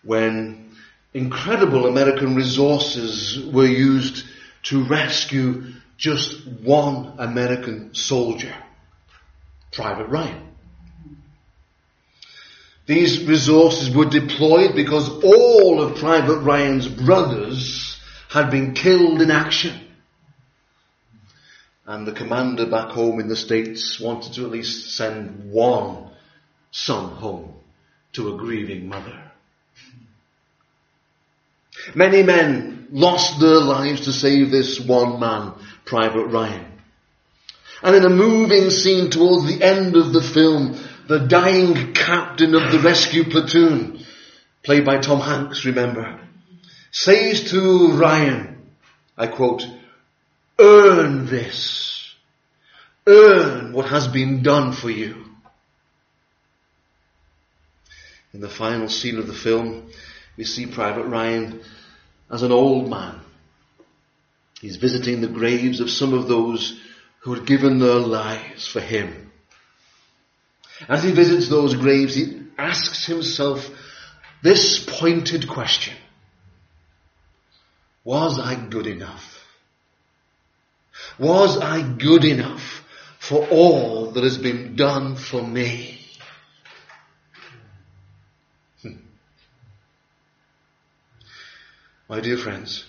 when 0.05 0.71
incredible 1.13 1.87
American 1.87 2.37
resources 2.37 3.45
were 3.47 3.67
used 3.67 4.25
to 4.65 4.85
rescue 4.85 5.73
just 5.97 6.47
one 6.47 7.15
American 7.19 7.95
soldier, 7.95 8.55
Private 9.73 10.09
Ryan. 10.09 10.43
These 12.87 13.25
resources 13.25 13.91
were 13.91 14.05
deployed 14.05 14.77
because 14.77 15.09
all 15.25 15.81
of 15.81 15.99
Private 15.99 16.41
Ryan's 16.41 16.87
brothers 16.87 17.99
had 18.29 18.51
been 18.51 18.75
killed 18.75 19.21
in 19.21 19.31
action. 19.33 19.86
And 21.87 22.07
the 22.07 22.13
commander 22.13 22.67
back 22.67 22.91
home 22.91 23.21
in 23.21 23.29
the 23.29 23.37
States 23.37 24.01
wanted 24.01 24.33
to 24.35 24.45
at 24.45 24.51
least 24.51 24.97
send 24.97 25.53
one 25.53 26.11
son 26.73 27.11
home 27.11 27.55
to 28.15 28.35
a 28.35 28.37
grieving 28.37 28.89
mother. 28.89 29.31
Many 31.95 32.25
men 32.25 32.89
lost 32.91 33.39
their 33.39 33.61
lives 33.61 34.03
to 34.03 34.13
save 34.13 34.51
this 34.51 34.81
one 34.81 35.21
man, 35.21 35.53
Private 35.85 36.27
Ryan. 36.27 36.73
And 37.83 37.95
in 37.95 38.05
a 38.05 38.11
moving 38.11 38.71
scene 38.71 39.11
towards 39.11 39.47
the 39.47 39.63
end 39.63 39.95
of 39.97 40.13
the 40.13 40.23
film, 40.23 40.81
the 41.09 41.21
dying 41.21 41.93
captain 41.93 42.55
of 42.55 42.73
the 42.73 42.81
rescue 42.81 43.25
platoon, 43.25 44.05
played 44.65 44.85
by 44.85 44.99
Tom 44.99 45.21
Hanks, 45.21 45.65
remember, 45.65 46.19
says 46.91 47.51
to 47.51 47.93
Ryan, 47.93 48.73
I 49.17 49.29
quote, 49.29 49.65
earn 50.59 51.27
this. 51.27 52.15
Earn 53.07 53.73
what 53.73 53.87
has 53.87 54.09
been 54.09 54.43
done 54.43 54.73
for 54.73 54.91
you. 54.91 55.25
In 58.33 58.41
the 58.41 58.49
final 58.49 58.89
scene 58.89 59.19
of 59.19 59.27
the 59.27 59.33
film, 59.33 59.91
we 60.37 60.45
see 60.45 60.67
Private 60.67 61.07
Ryan 61.07 61.63
as 62.31 62.43
an 62.43 62.53
old 62.53 62.91
man. 62.91 63.21
He's 64.61 64.77
visiting 64.77 65.21
the 65.21 65.29
graves 65.29 65.81
of 65.81 65.91
some 65.91 66.13
of 66.13 66.29
those 66.29 66.81
who 67.21 67.35
had 67.35 67.47
given 67.47 67.79
their 67.79 67.99
lives 67.99 68.67
for 68.67 68.81
him. 68.81 69.31
As 70.89 71.03
he 71.03 71.13
visits 71.13 71.49
those 71.49 71.75
graves, 71.75 72.15
he 72.15 72.43
asks 72.59 73.07
himself 73.07 73.69
this 74.43 74.85
pointed 74.87 75.49
question. 75.49 75.97
Was 78.05 78.39
I 78.39 78.55
good 78.55 78.87
enough? 78.87 79.36
Was 81.19 81.57
I 81.59 81.83
good 81.83 82.25
enough 82.25 82.85
for 83.19 83.47
all 83.49 84.13
that 84.13 84.25
has 84.25 84.37
been 84.37 84.77
done 84.77 85.17
for 85.17 85.43
me? 85.43 85.99
Hmm. 88.83 88.97
My 92.09 92.21
dear 92.21 92.37
friends, 92.37 92.85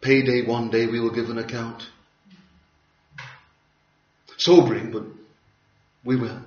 payday 0.00 0.42
one 0.42 0.70
day 0.70 0.86
we 0.86 0.98
will 0.98 1.14
give 1.14 1.30
an 1.30 1.38
account. 1.38 1.86
Sobering, 4.36 4.90
but 4.90 5.04
we 6.04 6.16
will. 6.16 6.40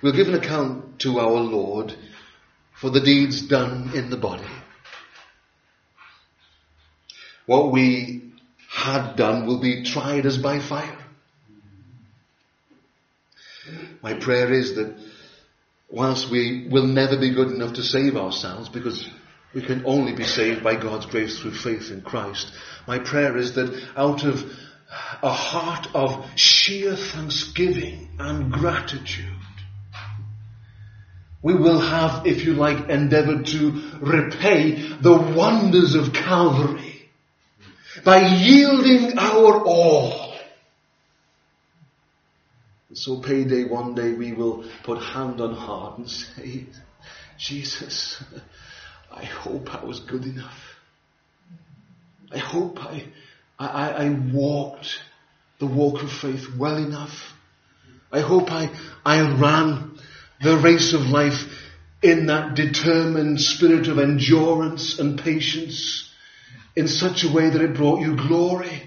We'll 0.00 0.12
give 0.12 0.28
an 0.28 0.34
account 0.34 1.00
to 1.00 1.18
our 1.18 1.40
Lord 1.40 1.94
for 2.72 2.88
the 2.88 3.00
deeds 3.00 3.42
done 3.42 3.90
in 3.94 4.10
the 4.10 4.16
body. 4.16 4.44
What 7.46 7.70
we 7.70 8.32
had 8.68 9.14
done 9.16 9.46
will 9.46 9.60
be 9.60 9.84
tried 9.84 10.26
as 10.26 10.36
by 10.36 10.58
fire. 10.58 10.98
My 14.02 14.14
prayer 14.14 14.52
is 14.52 14.74
that 14.74 14.96
whilst 15.88 16.30
we 16.30 16.68
will 16.68 16.86
never 16.86 17.16
be 17.16 17.30
good 17.30 17.50
enough 17.50 17.74
to 17.74 17.82
save 17.82 18.16
ourselves 18.16 18.68
because 18.68 19.08
we 19.54 19.62
can 19.62 19.84
only 19.86 20.12
be 20.12 20.24
saved 20.24 20.62
by 20.62 20.76
God's 20.76 21.06
grace 21.06 21.38
through 21.38 21.54
faith 21.54 21.90
in 21.90 22.02
Christ, 22.02 22.52
my 22.86 22.98
prayer 22.98 23.36
is 23.36 23.54
that 23.54 23.72
out 23.96 24.24
of 24.24 24.44
a 25.22 25.32
heart 25.32 25.88
of 25.94 26.26
sheer 26.36 26.94
thanksgiving 26.94 28.08
and 28.18 28.52
gratitude, 28.52 29.24
we 31.42 31.54
will 31.54 31.80
have, 31.80 32.26
if 32.26 32.44
you 32.44 32.54
like, 32.54 32.88
endeavored 32.88 33.46
to 33.46 33.98
repay 34.00 34.72
the 35.00 35.16
wonders 35.16 35.94
of 35.94 36.12
Calvary 36.12 36.85
by 38.04 38.26
yielding 38.26 39.18
our 39.18 39.62
all. 39.64 40.34
So 42.94 43.20
payday 43.20 43.64
one 43.64 43.94
day 43.94 44.14
we 44.14 44.32
will 44.32 44.64
put 44.82 45.02
hand 45.02 45.40
on 45.40 45.54
heart 45.54 45.98
and 45.98 46.08
say, 46.08 46.66
Jesus, 47.38 48.22
I 49.12 49.24
hope 49.24 49.74
I 49.74 49.84
was 49.84 50.00
good 50.00 50.24
enough. 50.24 50.58
I 52.32 52.38
hope 52.38 52.82
I, 52.82 53.04
I, 53.58 53.90
I 53.90 54.08
walked 54.32 54.98
the 55.58 55.66
walk 55.66 56.02
of 56.02 56.10
faith 56.10 56.46
well 56.56 56.76
enough. 56.76 57.34
I 58.10 58.20
hope 58.20 58.50
I, 58.50 58.70
I 59.04 59.20
ran 59.20 59.98
the 60.40 60.56
race 60.56 60.92
of 60.92 61.02
life 61.02 61.62
in 62.02 62.26
that 62.26 62.54
determined 62.54 63.40
spirit 63.40 63.88
of 63.88 63.98
endurance 63.98 64.98
and 64.98 65.18
patience 65.22 66.05
in 66.76 66.86
such 66.86 67.24
a 67.24 67.32
way 67.32 67.48
that 67.48 67.62
it 67.62 67.74
brought 67.74 68.00
you 68.00 68.14
glory. 68.14 68.82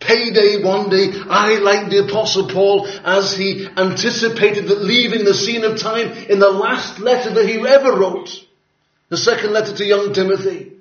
Payday 0.00 0.62
one 0.62 0.90
day, 0.90 1.12
I, 1.28 1.56
like 1.58 1.88
the 1.88 2.06
apostle 2.06 2.48
Paul, 2.48 2.86
as 3.04 3.36
he 3.36 3.66
anticipated 3.66 4.68
that 4.68 4.82
leaving 4.82 5.24
the 5.24 5.34
scene 5.34 5.64
of 5.64 5.78
time 5.78 6.12
in 6.12 6.38
the 6.38 6.50
last 6.50 6.98
letter 6.98 7.30
that 7.30 7.48
he 7.48 7.66
ever 7.66 7.98
wrote, 7.98 8.44
the 9.08 9.16
second 9.16 9.52
letter 9.52 9.74
to 9.74 9.84
young 9.84 10.12
Timothy, 10.12 10.72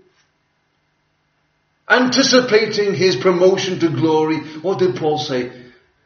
anticipating 1.88 2.94
his 2.94 3.16
promotion 3.16 3.80
to 3.80 3.90
glory, 3.90 4.38
what 4.38 4.80
did 4.80 4.96
Paul 4.96 5.18
say? 5.18 5.52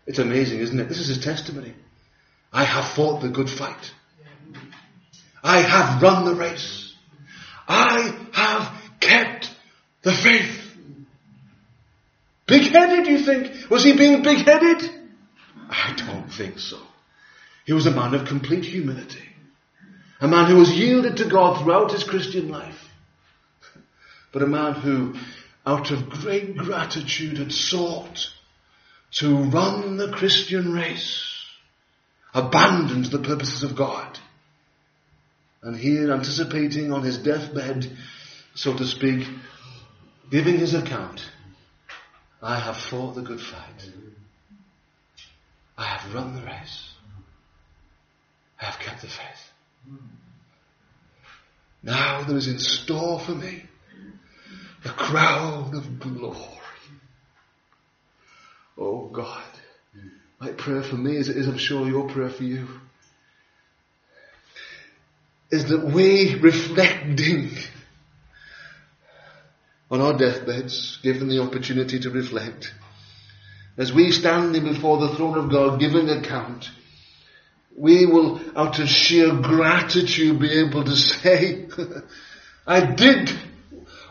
It's 0.06 0.20
amazing, 0.20 0.60
isn't 0.60 0.80
it? 0.80 0.90
This 0.90 1.00
is 1.00 1.08
his 1.08 1.24
testimony. 1.24 1.74
I 2.52 2.64
have 2.64 2.86
fought 2.86 3.22
the 3.22 3.30
good 3.30 3.50
fight. 3.50 3.94
I 5.44 5.62
have 5.62 6.02
run 6.02 6.26
the 6.26 6.36
race. 6.36 6.94
I 7.68 8.14
have 8.34 8.79
kept 9.00 9.54
the 10.02 10.14
faith. 10.14 10.76
Big-headed, 12.48 13.08
you 13.08 13.20
think? 13.20 13.70
Was 13.70 13.84
he 13.84 13.96
being 13.96 14.24
big-headed? 14.24 14.90
I 15.70 15.94
don't 15.96 16.30
think 16.30 16.60
so. 16.60 16.80
He 17.66 17.74
was 17.74 17.86
a 17.86 17.92
man 17.92 18.16
of 18.16 18.28
complete 18.28 18.66
humility. 18.66 19.24
A 20.20 20.28
man 20.28 20.50
who 20.50 20.58
was 20.58 20.76
yielded 20.76 21.18
to 21.18 21.30
God 21.30 21.62
throughout 21.62 21.92
his 21.92 22.04
Christian 22.04 22.50
life. 22.50 22.90
But 24.32 24.42
a 24.42 24.48
man 24.48 24.74
who, 24.74 25.16
out 25.66 25.92
of 25.92 26.10
great 26.10 26.58
gratitude, 26.58 27.38
had 27.38 27.52
sought 27.52 28.28
to 29.12 29.36
run 29.36 29.98
the 29.98 30.12
Christian 30.12 30.74
race 30.74 31.26
abandoned 32.34 33.06
the 33.06 33.20
purposes 33.20 33.64
of 33.64 33.76
God. 33.76 34.20
And 35.62 35.76
here, 35.76 36.12
anticipating 36.12 36.92
on 36.92 37.04
his 37.04 37.18
deathbed, 37.18 37.96
so 38.60 38.76
to 38.76 38.86
speak, 38.86 39.26
giving 40.30 40.58
his 40.58 40.74
account, 40.74 41.22
I 42.42 42.60
have 42.60 42.76
fought 42.76 43.16
the 43.16 43.22
good 43.22 43.40
fight. 43.40 43.90
I 45.78 45.86
have 45.86 46.14
run 46.14 46.36
the 46.36 46.42
race. 46.42 46.90
I 48.62 48.66
have 48.66 48.80
kept 48.82 49.02
the 49.02 49.08
faith. 49.08 49.54
Now 51.84 52.24
there 52.24 52.36
is 52.36 52.50
in 52.50 52.60
store 52.60 53.22
for 53.22 53.32
me 53.32 53.64
the 54.84 54.90
crown 54.90 55.74
of 55.74 55.98
glory. 55.98 56.38
Oh 58.78 59.08
God, 59.08 59.48
my 60.42 60.52
prayer 60.52 60.84
for 60.84 60.98
me, 60.98 61.16
as 61.16 61.30
it 61.30 61.38
is, 61.38 61.48
I'm 61.48 61.58
sure, 61.58 61.88
your 61.88 62.10
prayer 62.10 62.30
for 62.30 62.44
you, 62.44 62.68
is 65.50 65.70
that 65.70 65.86
we, 65.86 66.36
reflecting 66.36 67.52
on 69.92 70.02
our 70.02 70.18
deathbeds, 70.18 71.00
given 71.02 71.30
the 71.30 71.42
opportunity 71.42 72.00
to 72.00 72.10
reflect, 72.10 72.74
as 73.78 73.94
we 73.94 74.12
standing 74.12 74.66
before 74.66 74.98
the 75.00 75.16
throne 75.16 75.38
of 75.38 75.52
God 75.52 75.80
giving 75.80 76.10
account, 76.10 76.70
we 77.76 78.06
will, 78.06 78.42
out 78.58 78.78
of 78.80 78.90
sheer 78.90 79.34
gratitude, 79.36 80.40
be 80.40 80.60
able 80.60 80.84
to 80.84 80.96
say, 80.96 81.68
I 82.68 82.86
did 82.86 83.30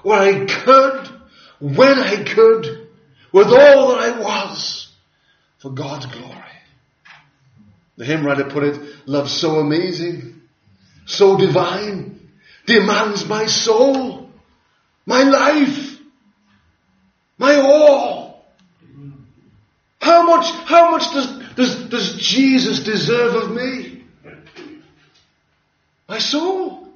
what 0.03 0.23
I 0.23 0.47
could, 0.47 1.09
when 1.61 1.99
I 1.99 2.25
could, 2.25 2.89
with 3.33 3.49
all 3.49 3.89
that 3.89 3.99
I 3.99 4.21
was, 4.21 4.91
for 5.59 5.71
God's 5.71 6.07
glory. 6.07 6.35
The 7.97 8.05
hymn 8.05 8.25
writer 8.25 8.45
put 8.45 8.63
it, 8.63 9.07
love 9.07 9.29
so 9.29 9.59
amazing, 9.59 10.41
so 11.05 11.37
divine, 11.37 12.31
demands 12.65 13.27
my 13.27 13.47
soul, 13.47 14.28
my 15.09 15.23
life, 15.23 15.99
my 17.39 17.55
all. 17.55 18.45
How 20.03 20.23
much, 20.27 20.51
how 20.67 20.91
much 20.91 21.11
does, 21.15 21.55
does, 21.55 21.89
does 21.89 22.17
Jesus 22.17 22.81
deserve 22.81 23.35
of 23.35 23.51
me? 23.51 24.05
My 26.07 26.19
soul, 26.19 26.89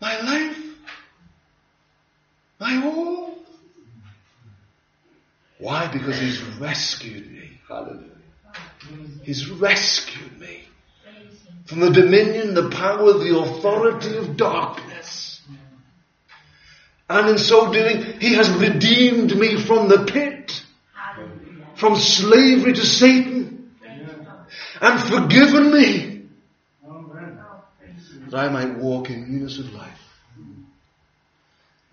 my 0.00 0.20
life, 0.20 0.58
my 2.58 2.82
all. 2.84 3.38
Why? 5.58 5.86
Because 5.86 6.18
He's 6.18 6.42
rescued 6.58 7.30
me. 7.30 7.60
Hallelujah. 7.68 8.02
He's 9.22 9.48
rescued 9.48 10.40
me 10.40 10.64
from 11.66 11.78
the 11.78 11.90
dominion, 11.90 12.54
the 12.54 12.70
power, 12.70 13.12
the 13.12 13.38
authority 13.38 14.16
of 14.16 14.36
darkness. 14.36 15.27
And 17.08 17.30
in 17.30 17.38
so 17.38 17.72
doing, 17.72 18.20
He 18.20 18.34
has 18.34 18.50
redeemed 18.50 19.34
me 19.34 19.56
from 19.56 19.88
the 19.88 20.04
pit, 20.04 20.62
from 21.76 21.96
slavery 21.96 22.74
to 22.74 22.84
Satan, 22.84 23.70
and 24.80 25.00
forgiven 25.00 25.72
me 25.72 26.22
that 28.28 28.38
I 28.38 28.48
might 28.50 28.78
walk 28.78 29.08
in 29.08 29.32
newness 29.32 29.58
of 29.58 29.72
life. 29.72 29.98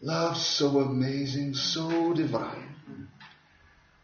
Love 0.01 0.37
so 0.37 0.79
amazing, 0.81 1.53
so 1.53 2.13
divine, 2.13 2.77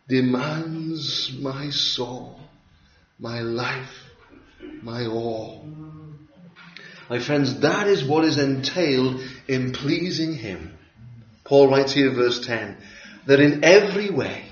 demands 0.08 1.32
my 1.40 1.70
soul, 1.70 2.40
my 3.20 3.42
life, 3.42 4.10
my 4.82 5.06
all. 5.06 5.68
My 7.10 7.20
friends, 7.20 7.60
that 7.60 7.88
is 7.88 8.06
what 8.06 8.24
is 8.24 8.38
entailed 8.38 9.22
in 9.48 9.74
pleasing 9.74 10.34
Him. 10.34 10.78
Paul 11.44 11.70
writes 11.70 11.94
here, 11.94 12.12
verse 12.12 12.46
10, 12.46 12.78
that 13.26 13.40
in 13.40 13.64
every 13.64 14.10
way, 14.10 14.46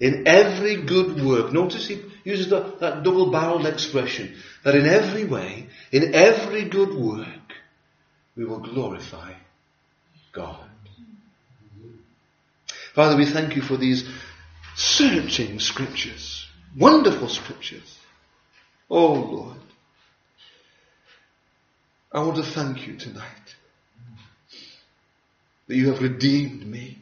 in 0.00 0.26
every 0.26 0.82
good 0.82 1.24
work, 1.24 1.52
notice 1.52 1.88
he 1.88 2.02
uses 2.24 2.48
the, 2.48 2.60
that 2.80 3.02
double 3.02 3.30
barreled 3.30 3.66
expression, 3.66 4.36
that 4.64 4.74
in 4.74 4.86
every 4.86 5.24
way, 5.24 5.66
in 5.92 6.14
every 6.14 6.64
good 6.68 6.94
work, 6.94 7.54
we 8.36 8.44
will 8.44 8.60
glorify 8.60 9.32
God. 10.32 10.68
Father, 12.94 13.16
we 13.16 13.26
thank 13.26 13.56
you 13.56 13.62
for 13.62 13.76
these 13.76 14.08
searching 14.76 15.58
scriptures, 15.60 16.46
wonderful 16.76 17.28
scriptures. 17.28 17.98
Oh 18.90 19.14
Lord, 19.14 19.56
I 22.12 22.20
want 22.20 22.36
to 22.36 22.42
thank 22.42 22.86
you 22.86 22.96
tonight 22.96 23.56
that 25.68 25.76
you 25.76 25.92
have 25.92 26.02
redeemed 26.02 26.66
me. 26.66 26.98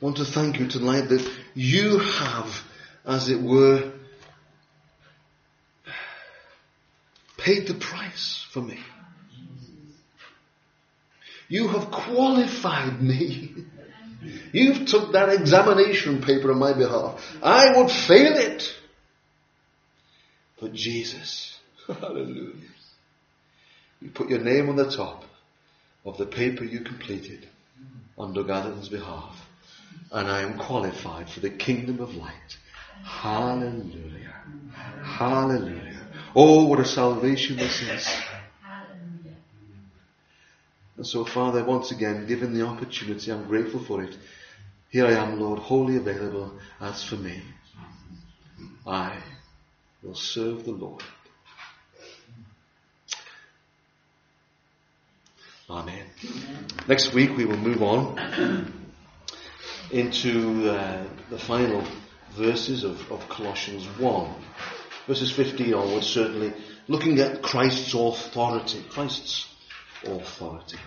I 0.00 0.04
want 0.04 0.18
to 0.18 0.24
thank 0.24 0.58
you 0.58 0.66
tonight 0.66 1.08
that 1.08 1.26
you 1.54 1.98
have, 1.98 2.62
as 3.06 3.30
it 3.30 3.40
were, 3.40 3.92
paid 7.38 7.68
the 7.68 7.74
price 7.74 8.44
for 8.50 8.60
me. 8.60 8.78
You 11.48 11.68
have 11.68 11.92
qualified 11.92 13.00
me. 13.00 13.54
You've 14.52 14.86
took 14.86 15.12
that 15.12 15.28
examination 15.28 16.20
paper 16.20 16.50
on 16.50 16.58
my 16.58 16.72
behalf. 16.72 17.24
I 17.42 17.78
would 17.78 17.90
fail 17.90 18.36
it. 18.36 18.74
But 20.60 20.72
Jesus, 20.72 21.56
hallelujah, 21.86 22.54
you 24.00 24.10
put 24.10 24.28
your 24.28 24.40
name 24.40 24.68
on 24.68 24.76
the 24.76 24.90
top 24.90 25.24
of 26.06 26.16
the 26.16 26.26
paper 26.26 26.64
you 26.64 26.80
completed 26.80 27.46
on 28.16 28.32
Doug 28.32 28.48
Adams' 28.48 28.88
behalf. 28.88 29.36
And 30.12 30.28
I 30.28 30.42
am 30.42 30.56
qualified 30.56 31.28
for 31.28 31.40
the 31.40 31.50
kingdom 31.50 32.00
of 32.00 32.14
light. 32.14 32.56
Hallelujah. 33.02 34.36
Hallelujah. 35.02 36.06
Oh, 36.34 36.66
what 36.66 36.78
a 36.78 36.84
salvation 36.84 37.56
this 37.56 37.82
is. 37.82 38.08
And 40.96 41.06
so, 41.06 41.24
Father, 41.24 41.64
once 41.64 41.90
again, 41.90 42.26
given 42.26 42.54
the 42.54 42.64
opportunity, 42.64 43.30
I'm 43.30 43.46
grateful 43.46 43.80
for 43.80 44.02
it. 44.02 44.16
Here 44.90 45.06
I 45.06 45.12
am, 45.12 45.40
Lord, 45.40 45.58
wholly 45.58 45.96
available 45.96 46.52
as 46.80 47.02
for 47.02 47.16
me. 47.16 47.42
I 48.86 49.18
will 50.02 50.14
serve 50.14 50.64
the 50.64 50.70
Lord. 50.70 51.02
Amen. 55.68 56.04
Next 56.86 57.12
week 57.12 57.36
we 57.36 57.44
will 57.44 57.56
move 57.56 57.82
on 57.82 58.72
into 59.90 60.70
uh, 60.70 61.04
the 61.28 61.38
final 61.38 61.82
verses 62.36 62.84
of, 62.84 63.10
of 63.10 63.28
Colossians 63.28 63.84
1. 63.98 64.34
Verses 65.08 65.32
15 65.32 65.74
onwards, 65.74 66.06
certainly, 66.06 66.52
looking 66.86 67.18
at 67.18 67.42
Christ's 67.42 67.94
authority. 67.94 68.84
Christ's 68.90 69.48
authority 70.04 70.78